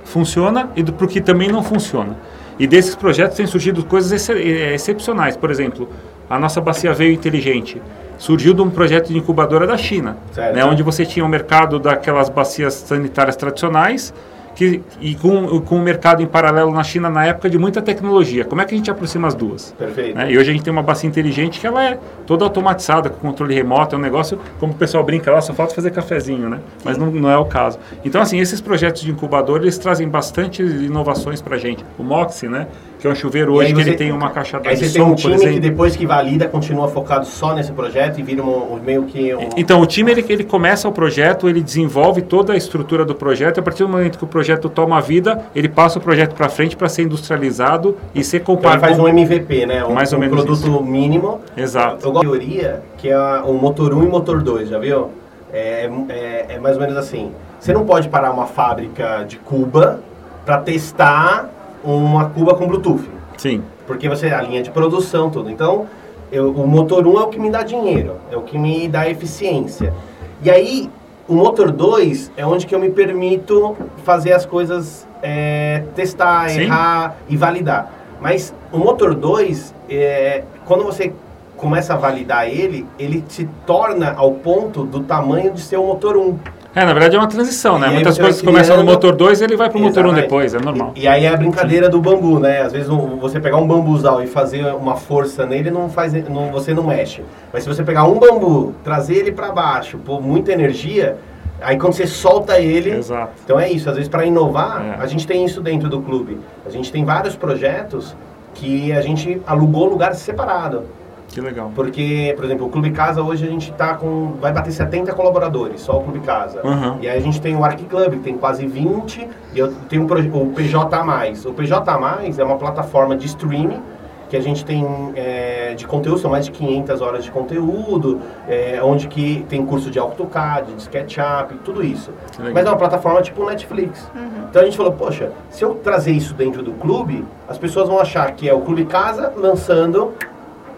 funciona 0.03 0.71
e 0.75 0.83
para 0.83 1.05
o 1.05 1.07
que 1.07 1.21
também 1.21 1.49
não 1.49 1.63
funciona. 1.63 2.17
E 2.57 2.65
desses 2.65 2.95
projetos 2.95 3.37
têm 3.37 3.45
surgido 3.45 3.85
coisas 3.85 4.11
ex 4.11 4.73
excepcionais. 4.73 5.37
Por 5.37 5.51
exemplo, 5.51 5.87
a 6.27 6.39
nossa 6.39 6.59
bacia 6.59 6.93
veio 6.93 7.13
inteligente. 7.13 7.79
Surgiu 8.17 8.55
de 8.55 8.61
um 8.61 8.71
projeto 8.71 9.09
de 9.09 9.17
incubadora 9.17 9.67
da 9.67 9.77
China, 9.77 10.17
né, 10.35 10.65
onde 10.65 10.81
você 10.81 11.05
tinha 11.05 11.23
o 11.23 11.29
mercado 11.29 11.77
daquelas 11.77 12.27
bacias 12.27 12.73
sanitárias 12.73 13.35
tradicionais 13.35 14.13
que, 14.55 14.81
e 15.01 15.15
com, 15.15 15.59
com 15.61 15.75
o 15.75 15.81
mercado 15.81 16.23
em 16.23 16.25
paralelo 16.25 16.71
na 16.71 16.83
China 16.83 17.09
na 17.09 17.25
época 17.25 17.49
de 17.49 17.57
muita 17.57 17.81
tecnologia. 17.81 18.45
Como 18.45 18.61
é 18.61 18.65
que 18.65 18.73
a 18.73 18.77
gente 18.77 18.89
aproxima 18.89 19.27
as 19.27 19.35
duas? 19.35 19.75
Perfeito. 19.77 20.15
Né? 20.15 20.31
E 20.31 20.37
hoje 20.37 20.49
a 20.49 20.53
gente 20.53 20.63
tem 20.63 20.71
uma 20.71 20.81
bacia 20.81 21.07
inteligente 21.07 21.59
que 21.59 21.67
ela 21.67 21.83
é 21.83 21.99
toda 22.25 22.45
automatizada, 22.45 23.09
com 23.09 23.19
controle 23.19 23.53
remoto, 23.53 23.95
é 23.95 23.99
um 23.99 24.01
negócio, 24.01 24.39
como 24.59 24.73
o 24.73 24.75
pessoal 24.75 25.03
brinca 25.03 25.31
lá, 25.31 25.41
só 25.41 25.53
falta 25.53 25.75
fazer 25.75 25.91
cafezinho, 25.91 26.49
né? 26.49 26.59
Mas 26.83 26.97
não, 26.97 27.07
não 27.11 27.29
é 27.29 27.37
o 27.37 27.45
caso. 27.45 27.77
Então, 28.03 28.21
assim, 28.21 28.39
esses 28.39 28.61
projetos 28.61 29.01
de 29.01 29.11
incubador, 29.11 29.61
eles 29.61 29.77
trazem 29.77 30.07
bastante 30.07 30.63
inovações 30.63 31.41
pra 31.41 31.57
gente. 31.57 31.83
O 31.99 32.03
Moxie, 32.03 32.47
né? 32.47 32.67
Que 32.99 33.07
é 33.07 33.09
um 33.11 33.15
chuveiro 33.15 33.53
hoje 33.53 33.73
que 33.73 33.83
você- 33.83 33.89
ele 33.89 33.97
tem 33.97 34.11
uma 34.11 34.29
caixa 34.31 34.59
de 34.59 34.89
som, 34.89 35.03
um 35.03 35.09
por 35.09 35.15
time 35.17 35.35
que 35.37 35.43
exemplo. 35.43 35.59
depois 35.59 35.95
que 35.95 36.05
valida 36.07 36.47
continua 36.47 36.87
focado 36.87 37.25
só 37.25 37.53
nesse 37.53 37.71
projeto 37.71 38.19
e 38.19 38.23
vira 38.23 38.41
um, 38.41 38.73
um 38.73 38.79
meio 38.83 39.03
que 39.03 39.35
um, 39.35 39.49
Então, 39.57 39.79
o 39.81 39.85
time 39.85 40.11
ele, 40.11 40.25
ele 40.29 40.43
começa 40.43 40.87
o 40.87 40.91
projeto, 40.91 41.47
ele 41.49 41.61
desenvolve 41.61 42.21
toda 42.21 42.53
a 42.53 42.55
estrutura 42.57 43.05
do 43.05 43.13
projeto, 43.13 43.57
e 43.57 43.59
a 43.59 43.63
partir 43.63 43.83
do 43.83 43.89
momento 43.89 44.17
que 44.17 44.23
o 44.23 44.27
projeto 44.27 44.69
toma 44.69 44.99
vida, 45.01 45.43
ele 45.53 45.67
passa 45.69 45.99
o 45.99 46.01
projeto 46.01 46.33
para 46.33 46.49
frente 46.49 46.75
para 46.75 46.89
ser 46.89 47.03
industrializado 47.03 47.97
e 48.15 48.23
ser 48.23 48.37
Então 48.37 48.53
ele 48.55 48.61
comparado. 48.61 48.81
faz 48.81 48.97
um 48.99 49.07
MVP, 49.07 49.65
né? 49.65 49.83
Um, 49.85 49.93
Mais 49.93 50.11
ou 50.13 50.19
menos 50.19 50.43
produto 50.43 50.81
mínimo. 50.83 51.41
Exato. 51.55 52.05
Eu 52.07 52.11
gosto 52.11 52.21
teoria 52.29 52.81
que 52.97 53.09
é 53.09 53.17
o 53.43 53.53
motor 53.53 53.93
1 53.93 54.03
e 54.03 54.07
motor 54.07 54.41
2, 54.41 54.69
já 54.69 54.79
viu? 54.79 55.09
É, 55.53 55.89
é, 56.09 56.45
é 56.55 56.59
mais 56.59 56.75
ou 56.75 56.81
menos 56.81 56.97
assim. 56.97 57.31
Você 57.59 57.71
não 57.73 57.85
pode 57.85 58.09
parar 58.09 58.31
uma 58.31 58.45
fábrica 58.45 59.23
de 59.27 59.37
Cuba 59.37 59.99
para 60.45 60.57
testar 60.59 61.49
uma 61.85 62.29
Cuba 62.29 62.55
com 62.55 62.67
Bluetooth. 62.67 63.03
Sim. 63.37 63.61
Porque 63.85 64.09
você 64.09 64.27
a 64.27 64.41
linha 64.41 64.63
de 64.63 64.71
produção, 64.71 65.29
tudo. 65.29 65.49
Então, 65.49 65.85
eu- 66.31 66.51
o 66.51 66.67
motor 66.67 67.05
1 67.05 67.19
é 67.19 67.23
o 67.23 67.27
que 67.27 67.39
me 67.39 67.49
dá 67.49 67.61
dinheiro, 67.63 68.15
é 68.31 68.35
o 68.35 68.41
que 68.41 68.57
me 68.57 68.87
dá 68.87 69.07
eficiência. 69.09 69.93
E 70.41 70.49
aí, 70.49 70.89
o 71.27 71.33
motor 71.35 71.71
2 71.71 72.31
é 72.35 72.45
onde 72.45 72.65
que 72.65 72.73
eu 72.73 72.79
me 72.79 72.89
permito 72.89 73.75
fazer 74.03 74.33
as 74.33 74.45
coisas, 74.45 75.07
é, 75.21 75.83
testar, 75.95 76.49
Sim. 76.49 76.61
errar 76.61 77.15
e 77.29 77.37
validar. 77.37 77.91
Mas 78.19 78.53
o 78.71 78.77
motor 78.77 79.13
2, 79.13 79.73
é, 79.89 80.43
quando 80.65 80.83
você 80.83 81.13
começa 81.57 81.93
a 81.93 81.97
validar 81.97 82.47
ele, 82.49 82.85
ele 82.99 83.23
se 83.29 83.47
torna 83.65 84.13
ao 84.17 84.31
ponto 84.33 84.83
do 84.83 85.01
tamanho 85.01 85.51
de 85.53 85.61
ser 85.61 85.77
o 85.77 85.85
motor 85.85 86.17
1. 86.17 86.37
É, 86.75 86.83
na 86.83 86.91
verdade 86.91 87.15
é 87.15 87.19
uma 87.19 87.27
transição, 87.27 87.79
né? 87.79 87.87
E 87.89 87.93
Muitas 87.93 88.17
coisas 88.17 88.41
começam 88.41 88.75
no 88.75 88.83
motor 88.83 89.15
2 89.15 89.41
ele 89.41 89.55
vai 89.55 89.69
pro 89.69 89.79
motor 89.79 90.03
1 90.03 90.07
Exatamente. 90.09 90.23
depois, 90.23 90.53
é 90.53 90.59
normal. 90.59 90.91
E, 90.95 91.03
e 91.03 91.07
aí 91.07 91.23
é 91.25 91.29
a 91.29 91.37
brincadeira 91.37 91.87
do 91.87 92.01
bambu, 92.01 92.37
né? 92.39 92.61
Às 92.63 92.73
vezes 92.73 92.89
um- 92.89 93.15
você 93.17 93.39
pegar 93.39 93.57
um 93.57 93.65
bambuzal 93.65 94.21
e 94.21 94.27
fazer 94.27 94.65
uma 94.75 94.95
força 94.97 95.45
nele, 95.45 95.71
não 95.71 95.89
faz, 95.89 96.11
não, 96.29 96.51
você 96.51 96.73
não 96.73 96.83
mexe. 96.83 97.21
Mas 97.53 97.63
se 97.63 97.69
você 97.69 97.81
pegar 97.81 98.03
um 98.03 98.19
bambu, 98.19 98.73
trazer 98.83 99.15
ele 99.15 99.31
para 99.31 99.51
baixo, 99.53 99.97
pôr 99.99 100.21
muita 100.21 100.51
energia, 100.51 101.15
aí 101.61 101.77
quando 101.77 101.93
você 101.93 102.05
solta 102.05 102.59
ele, 102.59 102.91
Exato. 102.91 103.31
então 103.45 103.57
é 103.57 103.71
isso. 103.71 103.89
Às 103.89 103.95
vezes 103.95 104.09
para 104.09 104.25
inovar, 104.25 104.97
É. 104.99 105.01
a 105.01 105.07
gente 105.07 105.25
tem 105.25 105.45
isso 105.45 105.61
dentro 105.61 105.87
do 105.87 106.01
clube. 106.01 106.39
A 106.65 106.69
gente 106.69 106.91
tem 106.91 107.05
vários 107.05 107.37
projetos 107.37 108.13
que 108.53 108.91
a 108.91 108.99
gente 108.99 109.41
alugou 109.47 109.85
lugar 109.85 110.13
separado. 110.15 110.83
Que 111.27 111.41
legal. 111.41 111.71
Porque, 111.75 112.33
por 112.35 112.45
exemplo, 112.45 112.67
o 112.67 112.69
Clube 112.69 112.91
Casa 112.91 113.21
hoje 113.21 113.45
a 113.45 113.49
gente 113.49 113.71
tá 113.73 113.95
com. 113.95 114.33
vai 114.39 114.53
bater 114.53 114.71
70 114.71 115.13
colaboradores, 115.13 115.81
só 115.81 115.97
o 115.97 116.01
Clube 116.01 116.19
Casa. 116.19 116.65
Uhum. 116.65 116.97
E 117.01 117.09
aí 117.09 117.17
a 117.17 117.21
gente 117.21 117.41
tem 117.41 117.55
o 117.55 117.63
Arc 117.63 117.83
Club, 117.85 118.13
que 118.13 118.19
tem 118.19 118.37
quase 118.37 118.65
20, 118.65 119.27
e 119.53 119.59
eu 119.59 119.73
tenho 119.89 120.03
um 120.03 120.05
o 120.05 120.53
PJ. 120.53 121.47
O 121.47 121.53
PJ 121.53 121.91
é 122.37 122.43
uma 122.43 122.57
plataforma 122.57 123.15
de 123.15 123.25
streaming 123.25 123.81
que 124.29 124.35
a 124.35 124.41
gente 124.41 124.65
tem 124.65 124.85
é, 125.15 125.73
de 125.75 125.85
conteúdo, 125.85 126.19
são 126.19 126.31
mais 126.31 126.45
de 126.45 126.51
500 126.51 127.01
horas 127.01 127.23
de 127.23 127.31
conteúdo, 127.31 128.19
é, 128.47 128.79
onde 128.83 129.07
que 129.07 129.45
tem 129.47 129.65
curso 129.65 129.91
de 129.91 129.99
AutoCAD, 129.99 130.73
de 130.73 130.81
SketchUp, 130.81 131.55
tudo 131.63 131.83
isso. 131.83 132.11
Legal. 132.37 132.53
Mas 132.53 132.65
é 132.65 132.69
uma 132.69 132.77
plataforma 132.77 133.21
tipo 133.21 133.45
Netflix. 133.45 134.09
Então 134.49 134.61
a 134.61 134.65
gente 134.65 134.77
falou, 134.77 134.93
poxa, 134.93 135.31
se 135.49 135.63
eu 135.63 135.75
trazer 135.75 136.11
isso 136.11 136.33
dentro 136.33 136.63
do 136.63 136.71
clube, 136.73 137.25
as 137.47 137.57
pessoas 137.57 137.87
vão 137.87 137.99
achar 137.99 138.31
que 138.31 138.49
é 138.49 138.53
o 138.53 138.61
Clube 138.61 138.85
Casa 138.85 139.31
lançando 139.35 140.13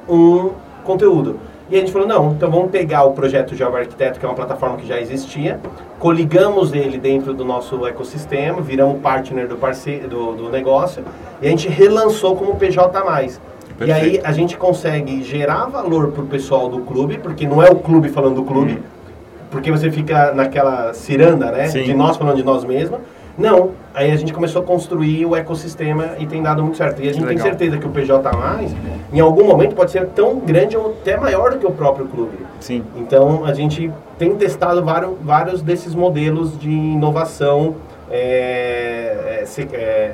um 0.07 0.51
conteúdo. 0.83 1.39
E 1.69 1.75
a 1.75 1.79
gente 1.79 1.91
falou, 1.91 2.07
não, 2.07 2.31
então 2.31 2.49
vamos 2.49 2.71
pegar 2.71 3.03
o 3.03 3.11
projeto 3.11 3.53
Java 3.53 3.79
Arquiteto, 3.79 4.19
que 4.19 4.25
é 4.25 4.29
uma 4.29 4.35
plataforma 4.35 4.77
que 4.77 4.87
já 4.87 5.01
existia, 5.01 5.59
coligamos 5.99 6.73
ele 6.73 6.97
dentro 6.97 7.33
do 7.33 7.43
nosso 7.43 7.85
ecossistema, 7.85 8.61
viramos 8.61 9.01
partner 9.01 9.49
do, 9.49 9.57
parceiro, 9.57 10.07
do, 10.07 10.33
do 10.33 10.49
negócio, 10.49 11.03
e 11.41 11.47
a 11.47 11.49
gente 11.49 11.67
relançou 11.67 12.37
como 12.37 12.55
PJ+. 12.55 12.81
E 13.79 13.91
aí 13.91 14.01
Perfeito. 14.01 14.25
a 14.25 14.31
gente 14.31 14.57
consegue 14.57 15.21
gerar 15.23 15.65
valor 15.65 16.11
para 16.11 16.23
o 16.23 16.25
pessoal 16.25 16.69
do 16.69 16.79
clube, 16.79 17.17
porque 17.17 17.45
não 17.45 17.61
é 17.61 17.69
o 17.69 17.75
clube 17.75 18.07
falando 18.09 18.35
do 18.35 18.43
clube, 18.43 18.81
porque 19.51 19.69
você 19.69 19.91
fica 19.91 20.31
naquela 20.33 20.93
ciranda, 20.93 21.51
né? 21.51 21.67
Sim. 21.67 21.83
De 21.83 21.93
nós 21.93 22.15
falando 22.15 22.37
de 22.37 22.43
nós 22.43 22.63
mesmos. 22.63 22.99
Não, 23.37 23.71
aí 23.93 24.11
a 24.11 24.15
gente 24.15 24.33
começou 24.33 24.63
a 24.63 24.65
construir 24.65 25.25
o 25.25 25.35
ecossistema 25.35 26.11
e 26.17 26.25
tem 26.25 26.41
dado 26.41 26.63
muito 26.63 26.75
certo. 26.77 27.01
E 27.01 27.07
a 27.07 27.13
gente 27.13 27.19
tem 27.25 27.37
Legal. 27.37 27.45
certeza 27.47 27.77
que 27.77 27.85
o 27.85 27.89
PJ+, 27.91 28.13
em 29.13 29.19
algum 29.19 29.45
momento, 29.45 29.75
pode 29.75 29.91
ser 29.91 30.07
tão 30.07 30.39
grande 30.39 30.75
ou 30.75 30.97
até 31.01 31.15
maior 31.17 31.51
do 31.51 31.59
que 31.59 31.65
o 31.67 31.71
próprio 31.71 32.07
clube. 32.07 32.37
Sim. 32.59 32.83
Então, 32.95 33.45
a 33.45 33.53
gente 33.53 33.91
tem 34.17 34.35
testado 34.35 34.83
vários, 34.83 35.11
vários 35.21 35.61
desses 35.61 35.93
modelos 35.93 36.57
de 36.59 36.69
inovação 36.71 37.75
é, 38.09 39.43
é, 39.45 39.61
é, 39.75 40.11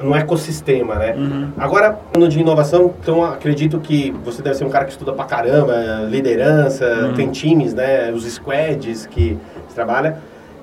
no 0.00 0.14
ecossistema, 0.14 0.94
né? 0.94 1.14
Uhum. 1.16 1.48
Agora, 1.58 1.98
no 2.16 2.28
de 2.28 2.40
inovação, 2.40 2.94
então 3.02 3.22
acredito 3.24 3.78
que 3.80 4.10
você 4.24 4.40
deve 4.40 4.56
ser 4.56 4.64
um 4.64 4.70
cara 4.70 4.84
que 4.84 4.92
estuda 4.92 5.12
pra 5.12 5.24
caramba, 5.24 5.74
liderança, 6.08 6.86
Uhum. 7.08 7.14
tem 7.14 7.28
times, 7.30 7.74
né? 7.74 8.10
Os 8.12 8.24
squads 8.24 9.06
que 9.06 9.36
você 9.68 9.74
trabalha. 9.74 10.16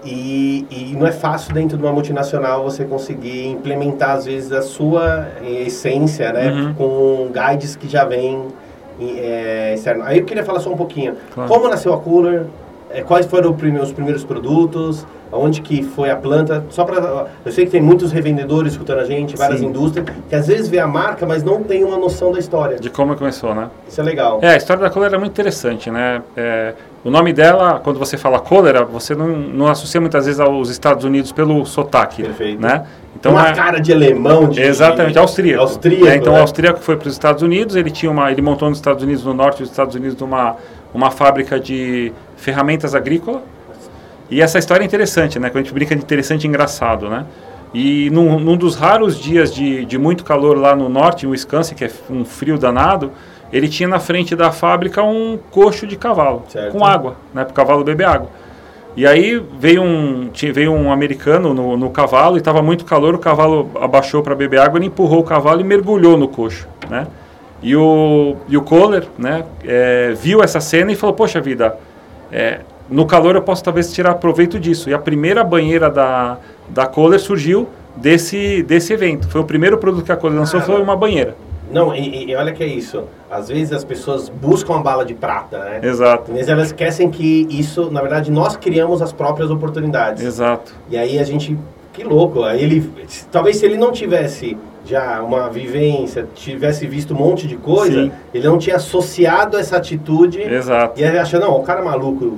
E, 0.06 0.68
e 0.70 0.96
não 0.96 1.08
é 1.08 1.12
fácil 1.12 1.54
dentro 1.54 1.78
de 1.78 1.84
uma 1.84 1.92
multinacional 1.92 2.64
você 2.64 2.86
conseguir 2.86 3.48
implementar, 3.48 4.12
às 4.12 4.26
vezes, 4.26 4.52
a 4.52 4.62
sua 4.62 5.28
essência, 5.44 6.32
né? 6.32 6.52
Uhum. 6.52 6.74
Com 6.76 7.32
guides 7.32 7.76
que 7.76 7.88
já 7.88 8.06
vêm 8.06 8.48
é, 9.02 9.74
externo. 9.74 10.04
Aí 10.04 10.20
eu 10.20 10.26
queria 10.26 10.44
falar 10.44 10.60
só 10.60 10.72
um 10.72 10.78
pouquinho. 10.78 11.16
Claro. 11.34 11.50
Como 11.50 11.68
nasceu 11.68 11.94
a 11.94 11.98
Cooler? 11.98 12.46
É, 12.90 13.02
quais 13.02 13.26
foram 13.26 13.52
os 13.82 13.92
primeiros 13.92 14.24
produtos? 14.24 15.06
Onde 15.32 15.60
que 15.60 15.84
foi 15.84 16.10
a 16.10 16.16
planta? 16.16 16.64
Só 16.70 16.86
para 16.86 17.28
eu 17.44 17.52
sei 17.52 17.66
que 17.66 17.72
tem 17.72 17.82
muitos 17.82 18.12
revendedores 18.12 18.74
escutando 18.74 19.00
a 19.00 19.06
gente, 19.06 19.36
várias 19.36 19.60
Sim. 19.60 19.66
indústrias 19.68 20.06
que 20.30 20.36
às 20.36 20.48
vezes 20.48 20.70
vê 20.70 20.80
a 20.80 20.88
marca, 20.88 21.26
mas 21.26 21.44
não 21.44 21.62
tem 21.64 21.84
uma 21.84 21.98
noção 21.98 22.32
da 22.32 22.40
história. 22.40 22.78
De 22.78 22.90
como 22.90 23.16
começou, 23.16 23.54
né? 23.54 23.70
Isso 23.88 24.00
é 24.00 24.04
legal. 24.04 24.40
É, 24.42 24.50
a 24.52 24.56
história 24.56 24.82
da 24.84 24.90
cólera 24.90 25.16
é 25.16 25.20
muito 25.20 25.32
interessante, 25.32 25.90
né? 25.92 26.22
É, 26.38 26.74
o 27.04 27.10
nome 27.10 27.34
dela, 27.34 27.82
quando 27.84 28.00
você 28.00 28.18
fala 28.18 28.40
cólera, 28.40 28.86
você 28.86 29.14
não, 29.14 29.28
não 29.28 29.68
associa 29.68 30.00
muitas 30.00 30.26
vezes 30.26 30.40
aos 30.40 30.70
Estados 30.70 31.04
Unidos 31.04 31.32
pelo 31.32 31.66
sotaque, 31.66 32.24
Perfeito. 32.24 32.62
né? 32.62 32.86
Então, 33.16 33.32
uma 33.34 33.50
é- 33.50 33.54
cara 33.54 33.80
de 33.80 33.92
alemão, 33.92 34.48
de 34.48 34.62
Exatamente, 34.62 35.18
austríaco. 35.18 35.64
Austríaco, 35.64 36.08
É, 36.08 36.16
então, 36.16 36.34
né? 36.34 36.40
o 36.40 36.42
austríaco 36.42 36.80
foi 36.80 36.96
para 36.96 37.08
os 37.08 37.14
Estados 37.14 37.42
Unidos, 37.42 37.76
ele 37.76 37.90
tinha 37.92 38.12
uma, 38.12 38.32
ele 38.32 38.42
montou 38.42 38.70
nos 38.70 38.78
Estados 38.78 39.04
Unidos, 39.04 39.24
no 39.26 39.34
norte 39.34 39.60
dos 39.64 39.72
Estados 39.72 39.96
Unidos, 39.96 40.22
uma, 40.22 40.56
uma 40.94 41.12
fábrica 41.12 41.60
de 41.60 42.14
ferramentas 42.38 42.96
agrícolas. 42.96 43.42
E 44.30 44.42
essa 44.42 44.58
história 44.58 44.84
é 44.84 44.86
interessante, 44.86 45.38
né? 45.40 45.50
Quando 45.50 45.58
a 45.58 45.64
gente 45.64 45.74
brinca 45.74 45.96
de 45.96 46.02
interessante 46.02 46.46
e 46.46 46.48
engraçado, 46.48 47.10
né? 47.10 47.26
E 47.74 48.10
num, 48.10 48.40
num 48.40 48.58
dos 48.58 48.76
raros 48.76 49.20
dias 49.20 49.54
de, 49.54 49.86
de 49.86 49.98
muito 49.98 50.24
calor 50.24 50.58
lá 50.58 50.76
no 50.76 50.88
norte, 50.88 51.26
em 51.26 51.30
Wisconsin, 51.30 51.76
que 51.76 51.86
é 51.86 51.92
um 52.10 52.24
frio 52.24 52.58
danado, 52.58 53.12
ele 53.52 53.68
tinha 53.68 53.88
na 53.88 54.00
frente 54.00 54.36
da 54.36 54.52
fábrica 54.52 55.04
um 55.04 55.38
coxo 55.52 55.86
de 55.86 55.96
cavalo, 55.96 56.44
Certo. 56.48 56.72
com 56.72 56.86
água, 56.86 57.18
né? 57.34 57.44
Para 57.44 57.52
o 57.52 57.54
cavalo 57.54 57.84
beber 57.84 58.08
água. 58.08 58.30
E 58.98 59.06
aí 59.06 59.44
veio 59.60 59.84
um, 59.84 60.30
veio 60.54 60.72
um 60.72 60.90
americano 60.90 61.54
no, 61.54 61.76
no 61.76 61.90
cavalo 61.90 62.38
e 62.38 62.40
estava 62.40 62.62
muito 62.62 62.86
calor, 62.86 63.14
o 63.14 63.20
cavalo 63.20 63.70
abaixou 63.76 64.24
para 64.24 64.34
beber 64.34 64.62
água, 64.62 64.80
ele 64.80 64.86
empurrou 64.86 65.20
o 65.20 65.24
cavalo 65.24 65.60
e 65.60 65.64
mergulhou 65.66 66.18
no 66.18 66.30
coxo, 66.30 66.66
né? 66.90 67.08
E 67.62 67.76
o, 67.76 68.38
e 68.48 68.56
o 68.56 68.62
Kohler, 68.62 69.08
né, 69.18 69.44
é, 69.66 70.14
viu 70.14 70.42
essa 70.44 70.62
cena 70.62 70.92
e 70.92 70.96
falou, 70.96 71.16
poxa 71.16 71.42
vida, 71.42 71.78
é, 72.36 72.60
no 72.90 73.06
calor 73.06 73.36
eu 73.36 73.42
posso 73.42 73.64
talvez 73.64 73.94
tirar 73.94 74.16
proveito 74.16 74.60
disso. 74.60 74.90
E 74.90 74.94
a 74.94 75.00
primeira 75.00 75.42
banheira 75.42 75.90
da, 75.90 76.38
da 76.68 76.86
Kohler 76.86 77.20
surgiu 77.20 77.70
desse, 77.96 78.62
desse 78.64 78.92
evento. 78.92 79.30
Foi 79.30 79.40
o 79.40 79.46
primeiro 79.46 79.78
produto 79.78 80.04
que 80.04 80.12
a 80.12 80.18
Kohler 80.18 80.40
lançou, 80.40 80.60
foi 80.60 80.82
uma 80.82 80.98
banheira. 80.98 81.34
Não, 81.72 81.96
e, 81.96 82.30
e, 82.30 82.36
olha 82.36 82.52
que 82.52 82.62
é 82.62 82.68
isso. 82.68 83.06
Às 83.32 83.48
vezes 83.48 83.72
as 83.72 83.86
pessoas 83.86 84.28
buscam 84.30 84.76
a 84.76 84.80
bala 84.80 85.06
de 85.06 85.14
prata, 85.14 85.58
né? 85.60 85.80
Exato. 85.82 86.32
Mas 86.32 86.50
elas 86.50 86.68
esquecem 86.68 87.10
que 87.10 87.48
isso, 87.50 87.90
na 87.90 88.02
verdade, 88.02 88.30
nós 88.30 88.58
criamos 88.58 89.02
as 89.02 89.14
próprias 89.14 89.50
oportunidades. 89.50 90.22
Exato. 90.24 90.74
E 90.90 90.98
aí 90.98 91.18
a 91.18 91.24
gente, 91.24 91.58
que 91.94 92.04
louco. 92.04 92.44
Aí 92.44 92.62
ele, 92.62 92.92
talvez 93.32 93.58
se 93.58 93.66
ele 93.66 93.78
não 93.78 93.92
tivesse 93.94 94.58
já 94.86 95.22
uma 95.22 95.50
vivência, 95.50 96.28
tivesse 96.36 96.86
visto 96.86 97.14
um 97.14 97.18
monte 97.18 97.48
de 97.48 97.56
coisa, 97.56 98.04
Sim. 98.04 98.12
ele 98.34 98.48
não 98.48 98.58
tinha 98.58 98.76
associado 98.76 99.58
essa 99.58 99.78
atitude. 99.78 100.42
Exato. 100.42 101.00
E 101.00 101.04
ele 101.04 101.18
acha, 101.18 101.40
não, 101.40 101.58
o 101.58 101.64
cara 101.64 101.82
é 101.82 101.84
maluco. 101.84 102.38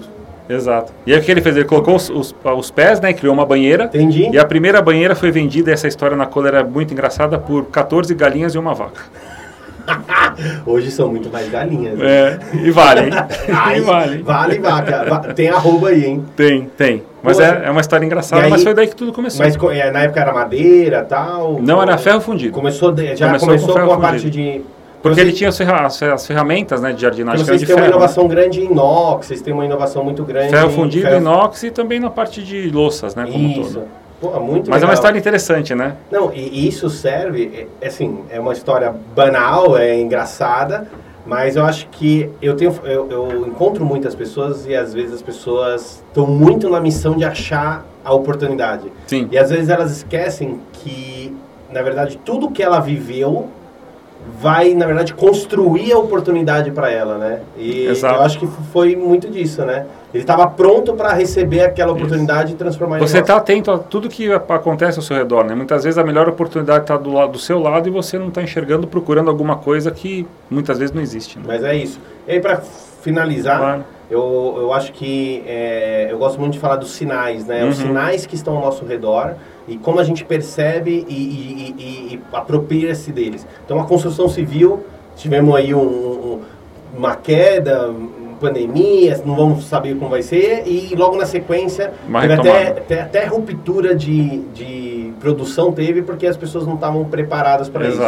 Exato. 0.49 0.93
E 1.05 1.13
aí 1.13 1.19
o 1.19 1.23
que 1.23 1.29
ele 1.29 1.41
fez? 1.41 1.55
Ele 1.57 1.65
colocou 1.65 1.95
os, 1.95 2.09
os, 2.09 2.35
os, 2.43 2.71
pés, 2.71 3.01
né? 3.01 3.11
Criou 3.11 3.33
uma 3.33 3.45
banheira. 3.45 3.85
Entendi. 3.85 4.29
E 4.31 4.39
a 4.39 4.45
primeira 4.45 4.81
banheira 4.81 5.13
foi 5.13 5.29
vendida, 5.29 5.71
essa 5.71 5.87
história 5.87 6.15
na 6.15 6.25
cola 6.25 6.47
era 6.47 6.63
muito 6.63 6.93
engraçada, 6.93 7.37
por 7.37 7.65
14 7.65 8.13
galinhas 8.15 8.55
e 8.55 8.57
uma 8.57 8.73
vaca. 8.73 9.01
Hoje 10.65 10.91
são 10.91 11.09
muito 11.09 11.29
mais 11.29 11.49
galinhas. 11.49 11.97
Né? 11.97 12.05
É, 12.05 12.39
e 12.53 12.71
vale, 12.71 13.01
hein? 13.01 13.11
Ai, 13.51 13.77
e 13.77 13.81
vale. 13.81 14.21
Vale 14.21 14.59
vaca. 14.59 15.33
Tem 15.33 15.49
arroba 15.49 15.89
aí, 15.89 16.05
hein? 16.05 16.25
Tem, 16.35 16.69
tem. 16.77 17.03
Mas 17.27 17.39
é, 17.39 17.63
é 17.65 17.71
uma 17.71 17.81
história 17.81 18.05
engraçada, 18.05 18.43
aí, 18.43 18.49
mas 18.49 18.63
foi 18.63 18.73
daí 18.73 18.87
que 18.87 18.95
tudo 18.95 19.13
começou. 19.13 19.45
Mas 19.45 19.55
é, 19.55 19.91
na 19.91 20.03
época 20.03 20.19
era 20.19 20.33
madeira 20.33 21.03
tal? 21.03 21.59
Não, 21.61 21.81
era 21.81 21.97
ferro 21.97 22.21
fundido. 22.21 22.53
Começou 22.53 22.95
já 23.15 23.27
começou, 23.27 23.47
começou 23.47 23.73
com, 23.73 23.85
com 23.85 23.93
a 23.93 23.99
parte 23.99 24.29
de... 24.29 24.61
Porque 25.01 25.21
ele 25.21 25.31
tinha 25.31 25.49
as, 25.49 25.57
ferra 25.57 25.85
as, 25.85 26.25
ferramentas 26.25 26.81
né, 26.81 26.91
de 26.91 27.01
jardinagem. 27.01 27.45
Vocês 27.45 27.59
têm 27.59 27.67
ferro, 27.67 27.81
uma 27.81 27.87
inovação 27.87 28.23
né? 28.23 28.29
grande 28.29 28.61
em 28.61 28.65
inox, 28.65 29.27
vocês 29.27 29.41
têm 29.41 29.53
uma 29.53 29.65
inovação 29.65 30.03
muito 30.03 30.23
grande 30.23 30.49
Ferro 30.49 30.69
fundido, 30.71 31.05
ferro... 31.05 31.21
inox 31.21 31.63
e 31.63 31.71
também 31.71 31.99
na 31.99 32.09
parte 32.09 32.43
de 32.43 32.69
louças, 32.69 33.15
né? 33.15 33.27
Como 33.31 33.47
Isso. 33.47 33.73
todo. 33.73 33.87
Pô, 34.19 34.31
muito 34.39 34.69
Mas 34.69 34.77
legal. 34.77 34.81
é 34.81 34.85
uma 34.85 34.93
história 34.95 35.17
interessante, 35.17 35.75
né? 35.75 35.95
Não, 36.11 36.33
e 36.33 36.67
isso 36.67 36.89
serve, 36.89 37.69
é, 37.79 37.87
assim, 37.87 38.21
é 38.31 38.39
uma 38.39 38.51
história 38.51 38.93
banal, 39.15 39.77
é 39.77 39.99
engraçada, 39.99 40.87
mas 41.27 41.57
eu 41.57 41.65
acho 41.65 41.87
que 41.89 42.29
eu 42.41 42.55
tenho, 42.55 42.73
eu, 42.85 43.07
eu 43.11 43.47
encontro 43.47 43.85
muitas 43.85 44.15
pessoas 44.15 44.65
e 44.65 44.73
às 44.73 44.93
vezes 44.93 45.15
as 45.15 45.21
pessoas 45.21 46.03
estão 46.07 46.25
muito 46.25 46.69
na 46.69 46.79
missão 46.79 47.15
de 47.15 47.25
achar 47.25 47.85
a 48.03 48.13
oportunidade. 48.13 48.91
Sim. 49.05 49.27
E 49.29 49.37
às 49.37 49.49
vezes 49.49 49.67
elas 49.67 49.91
esquecem 49.91 50.61
que, 50.71 51.35
na 51.69 51.81
verdade, 51.81 52.17
tudo 52.23 52.49
que 52.49 52.63
ela 52.63 52.79
viveu 52.79 53.49
vai, 54.39 54.73
na 54.73 54.85
verdade, 54.85 55.13
construir 55.13 55.91
a 55.91 55.97
oportunidade 55.97 56.71
para 56.71 56.89
ela, 56.89 57.17
né? 57.17 57.41
E 57.57 57.87
Exato. 57.87 58.15
eu 58.15 58.21
acho 58.21 58.39
que 58.39 58.47
foi 58.71 58.95
muito 58.95 59.29
disso, 59.29 59.63
né? 59.65 59.85
Ele 60.13 60.23
estava 60.23 60.47
pronto 60.47 60.93
para 60.93 61.11
receber 61.13 61.61
aquela 61.61 61.91
oportunidade 61.91 62.45
Isso. 62.45 62.55
e 62.55 62.57
transformar 62.57 62.99
Você 62.99 63.19
está 63.19 63.35
atento 63.35 63.69
a 63.69 63.77
tudo 63.77 64.07
que 64.07 64.31
acontece 64.31 64.97
ao 64.97 65.03
seu 65.03 65.17
redor, 65.17 65.43
né? 65.43 65.53
Muitas 65.53 65.83
vezes 65.83 65.97
a 65.97 66.03
melhor 66.03 66.29
oportunidade 66.29 66.83
está 66.85 66.95
do 66.95 67.11
lado 67.11 67.33
do 67.33 67.39
seu 67.39 67.59
lado 67.59 67.89
e 67.89 67.91
você 67.91 68.17
não 68.17 68.29
está 68.29 68.41
enxergando, 68.41 68.87
procurando 68.87 69.29
alguma 69.29 69.57
coisa 69.57 69.91
que 69.91 70.25
muitas 70.49 70.79
vezes 70.79 70.95
não 70.95 71.01
existe. 71.01 71.37
Né? 71.37 71.43
Mas 71.45 71.63
é 71.63 71.75
isso. 71.75 71.99
E 72.25 72.31
aí, 72.31 72.39
para 72.39 72.61
finalizar, 73.01 73.59
claro. 73.59 73.85
eu, 74.09 74.55
eu 74.59 74.73
acho 74.73 74.93
que 74.93 75.43
é, 75.45 76.07
eu 76.09 76.17
gosto 76.17 76.39
muito 76.39 76.53
de 76.53 76.59
falar 76.59 76.77
dos 76.77 76.91
sinais, 76.91 77.45
né? 77.45 77.63
Uhum. 77.63 77.69
Os 77.69 77.77
sinais 77.77 78.25
que 78.25 78.35
estão 78.35 78.55
ao 78.55 78.61
nosso 78.61 78.85
redor 78.85 79.35
e 79.67 79.77
como 79.77 79.99
a 79.99 80.03
gente 80.05 80.23
percebe 80.23 81.05
e, 81.09 81.13
e, 81.13 81.75
e, 81.77 82.13
e 82.13 82.21
apropria-se 82.31 83.11
deles. 83.11 83.45
Então, 83.65 83.77
a 83.77 83.83
construção 83.83 84.29
civil, 84.29 84.85
tivemos 85.17 85.53
aí 85.53 85.73
um, 85.73 85.79
um, 85.79 86.41
uma 86.97 87.15
queda, 87.15 87.93
pandemia, 88.39 89.21
não 89.25 89.35
vamos 89.35 89.65
saber 89.65 89.95
como 89.95 90.09
vai 90.09 90.21
ser, 90.21 90.63
e 90.65 90.95
logo 90.95 91.15
na 91.15 91.25
sequência 91.25 91.93
teve 92.21 92.33
até, 92.33 92.67
até, 92.67 93.01
até, 93.01 93.25
ruptura 93.25 93.95
de, 93.95 94.39
de 94.53 95.13
produção 95.19 95.71
teve 95.71 96.01
porque 96.01 96.27
as 96.27 96.37
pessoas 96.37 96.65
não 96.65 96.75
estavam 96.75 97.05
preparadas 97.05 97.69
para 97.69 97.87
isso. 97.87 98.01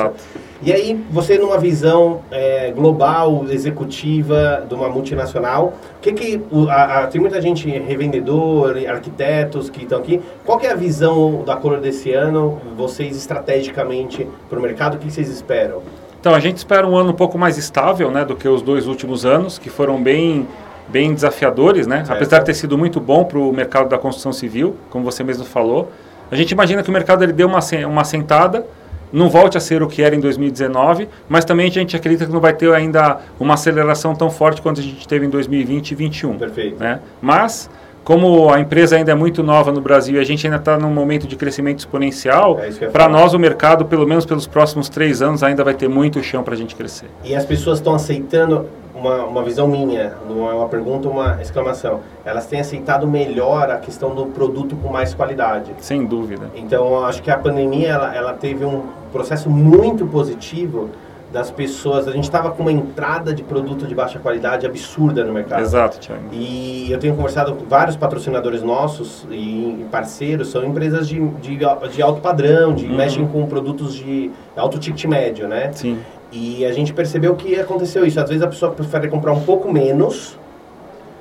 E 0.62 0.74
aí, 0.74 1.02
você 1.10 1.38
numa 1.38 1.58
visão 1.58 2.20
é, 2.30 2.72
global, 2.72 3.46
executiva 3.50 4.66
de 4.68 4.76
uma 4.76 4.90
multinacional, 4.90 5.74
que 6.02 6.12
que 6.12 6.42
a, 6.70 7.04
a, 7.04 7.08
tem 7.08 7.22
muita 7.22 7.42
gente 7.42 7.70
revendedor, 7.70 8.76
arquitetos 8.90 9.70
que 9.70 9.84
estão 9.84 10.00
aqui. 10.00 10.22
Qual 10.46 10.60
é 10.62 10.68
a 10.68 10.76
visão 10.76 11.44
da 11.46 11.56
Color 11.56 11.80
desse 11.80 12.12
ano, 12.12 12.60
vocês 12.76 13.16
estrategicamente 13.16 14.28
para 14.50 14.60
o 14.60 14.62
mercado? 14.62 14.96
O 14.96 14.98
que 14.98 15.10
vocês 15.10 15.30
esperam? 15.30 15.82
Então, 16.20 16.36
a 16.36 16.40
gente 16.40 16.58
espera 16.58 16.86
um 16.86 16.96
ano 16.96 17.12
um 17.12 17.16
pouco 17.16 17.38
mais 17.38 17.58
estável 17.58 18.12
né, 18.12 18.26
do 18.26 18.36
que 18.36 18.48
os 18.48 18.62
dois 18.62 18.88
últimos 18.88 19.26
anos, 19.26 19.58
que 19.58 19.70
foram 19.70 20.02
bem, 20.02 20.48
bem 20.88 21.14
desafiadores, 21.14 21.88
né? 21.88 22.04
apesar 22.10 22.40
de 22.40 22.46
ter 22.46 22.54
sido 22.54 22.78
muito 22.78 23.00
bom 23.00 23.24
para 23.24 23.40
o 23.40 23.54
mercado 23.54 23.88
da 23.88 23.98
construção 23.98 24.34
civil, 24.34 24.76
como 24.90 25.06
você 25.06 25.24
mesmo 25.24 25.46
falou. 25.46 25.92
A 26.30 26.36
gente 26.36 26.52
imagina 26.52 26.84
que 26.84 26.90
o 26.90 26.94
mercado 26.94 27.24
ele 27.24 27.32
deu 27.32 27.48
uma, 27.48 27.60
uma 27.88 28.04
sentada, 28.04 28.66
não 29.12 29.30
volte 29.30 29.58
a 29.58 29.62
ser 29.62 29.82
o 29.82 29.88
que 29.88 30.04
era 30.04 30.16
em 30.16 30.20
2019, 30.20 31.10
mas 31.28 31.44
também 31.44 31.68
a 31.68 31.72
gente 31.72 31.96
acredita 31.96 32.26
que 32.26 32.32
não 32.32 32.40
vai 32.40 32.54
ter 32.54 32.72
ainda 32.74 33.20
uma 33.40 33.56
aceleração 33.56 34.14
tão 34.14 34.30
forte 34.30 34.62
quanto 34.62 34.82
a 34.82 34.84
gente 34.84 35.08
teve 35.08 35.26
em 35.26 35.30
2020 35.30 35.92
e 35.92 35.96
2021. 35.96 36.38
Perfeito. 36.38 36.80
Né? 36.80 37.00
Mas 37.22 37.70
como 38.04 38.52
a 38.52 38.60
empresa 38.60 38.96
ainda 38.96 39.12
é 39.12 39.16
muito 39.16 39.44
nova 39.44 39.72
no 39.72 39.82
Brasil 39.82 40.16
e 40.16 40.20
a 40.20 40.24
gente 40.24 40.46
ainda 40.48 40.58
está 40.58 40.78
num 40.78 40.92
momento 40.92 41.28
de 41.28 41.36
crescimento 41.36 41.80
exponencial, 41.80 42.60
é 42.60 42.88
para 42.88 43.08
nós 43.08 43.34
o 43.34 43.40
mercado, 43.40 43.86
pelo 43.86 44.08
menos 44.08 44.26
pelos 44.26 44.48
próximos 44.48 44.90
três 44.90 45.22
anos, 45.22 45.44
ainda 45.44 45.64
vai 45.64 45.74
ter 45.74 45.88
muito 45.88 46.22
chão 46.24 46.44
para 46.44 46.54
a 46.54 46.58
gente 46.58 46.76
crescer. 46.76 47.08
E 47.24 47.36
as 47.36 47.46
pessoas 47.46 47.80
estão 47.80 47.94
aceitando, 47.94 48.66
uma, 48.96 49.24
uma 49.26 49.44
visão 49.44 49.68
minha, 49.68 50.14
não 50.28 50.50
é 50.50 50.54
uma 50.54 50.68
pergunta, 50.68 51.08
uma 51.08 51.42
exclamação, 51.42 52.02
elas 52.26 52.46
têm 52.46 52.60
aceitado 52.60 53.08
melhor 53.08 53.70
a 53.70 53.78
questão 53.78 54.14
do 54.14 54.26
produto 54.26 54.76
com 54.76 54.90
mais 54.90 55.14
qualidade. 55.14 55.72
Sem 55.80 56.06
dúvida. 56.06 56.50
Então, 56.56 57.06
acho 57.06 57.22
que 57.22 57.32
a 57.32 57.38
pandemia 57.38 57.90
ela, 57.90 58.16
ela 58.16 58.34
teve 58.34 58.66
um 58.66 58.84
processo 59.12 59.50
muito 59.50 60.06
positivo 60.06 60.90
das 61.32 61.52
pessoas. 61.52 62.08
A 62.08 62.12
gente 62.12 62.24
estava 62.24 62.52
com 62.52 62.62
uma 62.64 62.72
entrada 62.72 63.34
de 63.34 63.44
produto 63.44 63.86
de 63.86 63.94
baixa 63.94 64.20
qualidade 64.20 64.66
absurda 64.66 65.24
no 65.24 65.34
mercado. 65.34 65.62
Exato, 65.62 66.00
Thiago. 66.00 66.24
E 66.32 66.92
eu 66.92 66.98
tenho 66.98 67.16
conversado 67.16 67.54
com 67.54 67.66
vários 67.66 67.96
patrocinadores 67.96 68.62
nossos 68.64 69.28
e 69.30 69.86
parceiros, 69.92 70.50
são 70.50 70.64
empresas 70.66 71.08
de, 71.08 71.20
de, 71.40 71.58
de 71.58 72.02
alto 72.02 72.22
padrão, 72.22 72.74
de 72.74 72.86
uhum. 72.86 72.96
mexem 72.96 73.28
com 73.28 73.46
produtos 73.46 73.96
de 73.96 74.32
alto 74.56 74.80
ticket 74.80 75.06
médio, 75.06 75.48
né? 75.48 75.72
Sim. 75.74 76.00
E 76.32 76.66
a 76.66 76.72
gente 76.72 76.94
percebeu 76.94 77.36
que 77.36 77.60
aconteceu 77.60 78.06
isso. 78.06 78.20
Às 78.20 78.30
vezes 78.30 78.44
a 78.44 78.48
pessoa 78.48 78.72
prefere 78.72 79.08
comprar 79.08 79.32
um 79.32 79.42
pouco 79.42 79.72
menos, 79.72 80.38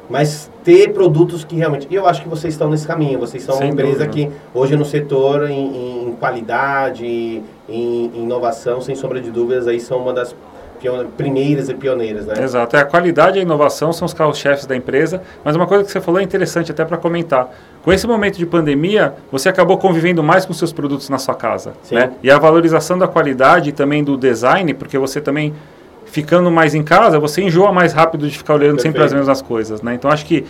mas 0.09 0.51
ter 0.65 0.93
produtos 0.93 1.45
que 1.45 1.57
realmente. 1.57 1.87
E 1.91 1.95
eu 1.95 2.07
acho 2.07 2.23
que 2.23 2.29
vocês 2.29 2.55
estão 2.55 2.71
nesse 2.71 2.87
caminho. 2.87 3.19
Vocês 3.19 3.43
são 3.43 3.57
Sem 3.57 3.67
uma 3.67 3.73
empresa 3.73 4.07
dúvida. 4.07 4.13
que 4.13 4.31
hoje 4.55 4.77
no 4.77 4.85
setor 4.85 5.49
em, 5.51 6.09
em 6.09 6.13
qualidade, 6.13 7.43
em, 7.69 8.11
inovação, 8.15 8.81
sem 8.81 8.95
sombra 8.95 9.21
de 9.21 9.31
dúvidas, 9.31 9.67
aí 9.67 9.81
são 9.81 9.99
uma 9.99 10.13
das 10.13 10.35
primeiras 11.17 11.69
e 11.69 11.75
pioneiras, 11.75 12.27
né? 12.27 12.35
Exato. 12.41 12.77
É, 12.77 12.81
a 12.81 12.85
qualidade 12.85 13.37
e 13.37 13.41
a 13.41 13.43
inovação 13.43 13.93
são 13.93 14.07
os 14.07 14.15
carros-chefes 14.15 14.65
da 14.65 14.77
empresa, 14.77 15.21
mas 15.45 15.57
uma 15.57 15.67
coisa 15.67 15.83
que 15.83 15.91
você 15.91 16.01
falou 16.01 16.21
é 16.21 16.23
interessante 16.23 16.71
até 16.71 16.85
para 16.85 16.97
comentar. 16.97 17.51
Com 17.83 17.93
esse 17.93 18.07
momento 18.07 18.39
de 18.39 18.47
pandemia, 18.47 19.15
você 19.31 19.49
acabou 19.49 19.77
convivendo 19.77 20.23
mais 20.23 20.47
com 20.47 20.53
seus 20.53 20.73
produtos 20.73 21.09
na 21.09 21.19
sua 21.19 21.35
casa, 21.35 21.73
Sim. 21.83 21.97
né? 21.97 22.13
E 22.23 22.31
a 22.31 22.39
valorização 22.39 22.97
da 22.97 23.09
qualidade 23.09 23.71
e 23.71 23.73
também 23.73 24.05
do 24.05 24.17
design, 24.17 24.73
porque 24.73 24.97
você 24.97 25.21
também 25.21 25.53
ficando 26.11 26.51
mais 26.51 26.75
em 26.75 26.83
casa, 26.83 27.19
você 27.19 27.43
enjoa 27.43 27.73
mais 27.73 27.93
rápido 27.93 28.29
de 28.29 28.37
ficar 28.37 28.55
olhando 28.55 28.77
Perfeito. 28.77 28.95
sempre 28.95 29.05
as 29.05 29.13
mesmas 29.13 29.43
coisas, 29.43 29.83
né? 29.83 29.95
Então 29.95 30.11
acho 30.11 30.25
que 30.27 30.45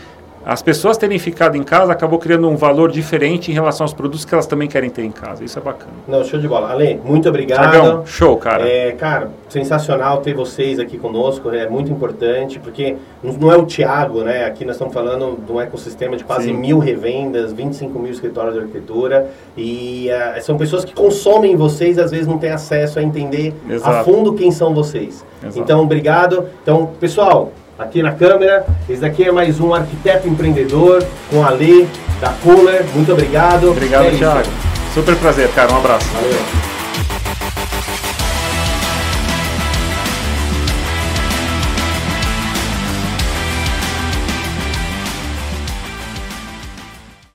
as 0.45 0.63
pessoas 0.63 0.97
terem 0.97 1.19
ficado 1.19 1.57
em 1.57 1.63
casa 1.63 1.93
acabou 1.93 2.19
criando 2.19 2.49
um 2.49 2.57
valor 2.57 2.91
diferente 2.91 3.51
em 3.51 3.55
relação 3.55 3.85
aos 3.85 3.93
produtos 3.93 4.25
que 4.25 4.33
elas 4.33 4.47
também 4.47 4.69
querem 4.69 4.89
ter 4.89 5.03
em 5.03 5.11
casa. 5.11 5.45
Isso 5.45 5.59
é 5.59 5.63
bacana. 5.63 5.93
Não, 6.07 6.25
show 6.25 6.41
de 6.41 6.49
bola. 6.49 6.71
Ale, 6.71 7.01
muito 7.05 7.29
obrigado. 7.29 8.07
show, 8.07 8.37
cara. 8.37 8.67
É, 8.67 8.93
cara, 8.93 9.31
sensacional 9.49 10.19
ter 10.19 10.35
vocês 10.35 10.79
aqui 10.79 10.97
conosco. 10.97 11.51
É 11.51 11.69
muito 11.69 11.93
importante, 11.93 12.59
porque 12.59 12.97
não 13.23 13.53
é 13.53 13.57
o 13.57 13.67
Thiago, 13.67 14.23
né? 14.23 14.45
Aqui 14.45 14.65
nós 14.65 14.77
estamos 14.77 14.95
falando 14.95 15.39
de 15.45 15.53
um 15.53 15.61
ecossistema 15.61 16.17
de 16.17 16.25
quase 16.25 16.47
Sim. 16.47 16.55
mil 16.55 16.79
revendas, 16.79 17.53
25 17.53 17.99
mil 17.99 18.11
escritórios 18.11 18.55
de 18.55 18.61
arquitetura. 18.61 19.29
E 19.57 20.09
uh, 20.09 20.43
são 20.43 20.57
pessoas 20.57 20.85
que 20.85 20.95
consomem 20.95 21.57
vocês, 21.57 21.99
às 21.99 22.11
vezes 22.11 22.27
não 22.27 22.39
têm 22.39 22.51
acesso 22.51 22.99
a 22.99 23.03
entender 23.03 23.55
Exato. 23.69 23.97
a 23.97 24.05
fundo 24.05 24.35
quem 24.35 24.51
são 24.51 24.73
vocês. 24.73 25.25
Exato. 25.43 25.59
Então, 25.59 25.83
obrigado. 25.83 26.47
Então, 26.63 26.91
pessoal, 26.99 27.53
aqui 27.79 28.03
na 28.03 28.13
câmera. 28.13 28.67
Esse 28.89 29.01
daqui 29.01 29.25
é 29.25 29.33
mais 29.33 29.61
um 29.61 29.73
arquiteto 29.73 30.29
empreendedor 30.29 31.05
com 31.31 31.45
a 31.45 31.51
Lê 31.51 31.87
da 32.21 32.31
Cooler. 32.43 32.85
Muito 32.95 33.13
obrigado. 33.13 33.71
Obrigado, 33.71 34.07
é 34.07 34.11
Thiago. 34.11 34.49
Super 34.93 35.17
prazer, 35.17 35.49
cara. 35.53 35.73
Um 35.73 35.77
abraço. 35.79 36.07
Valeu. 36.09 36.58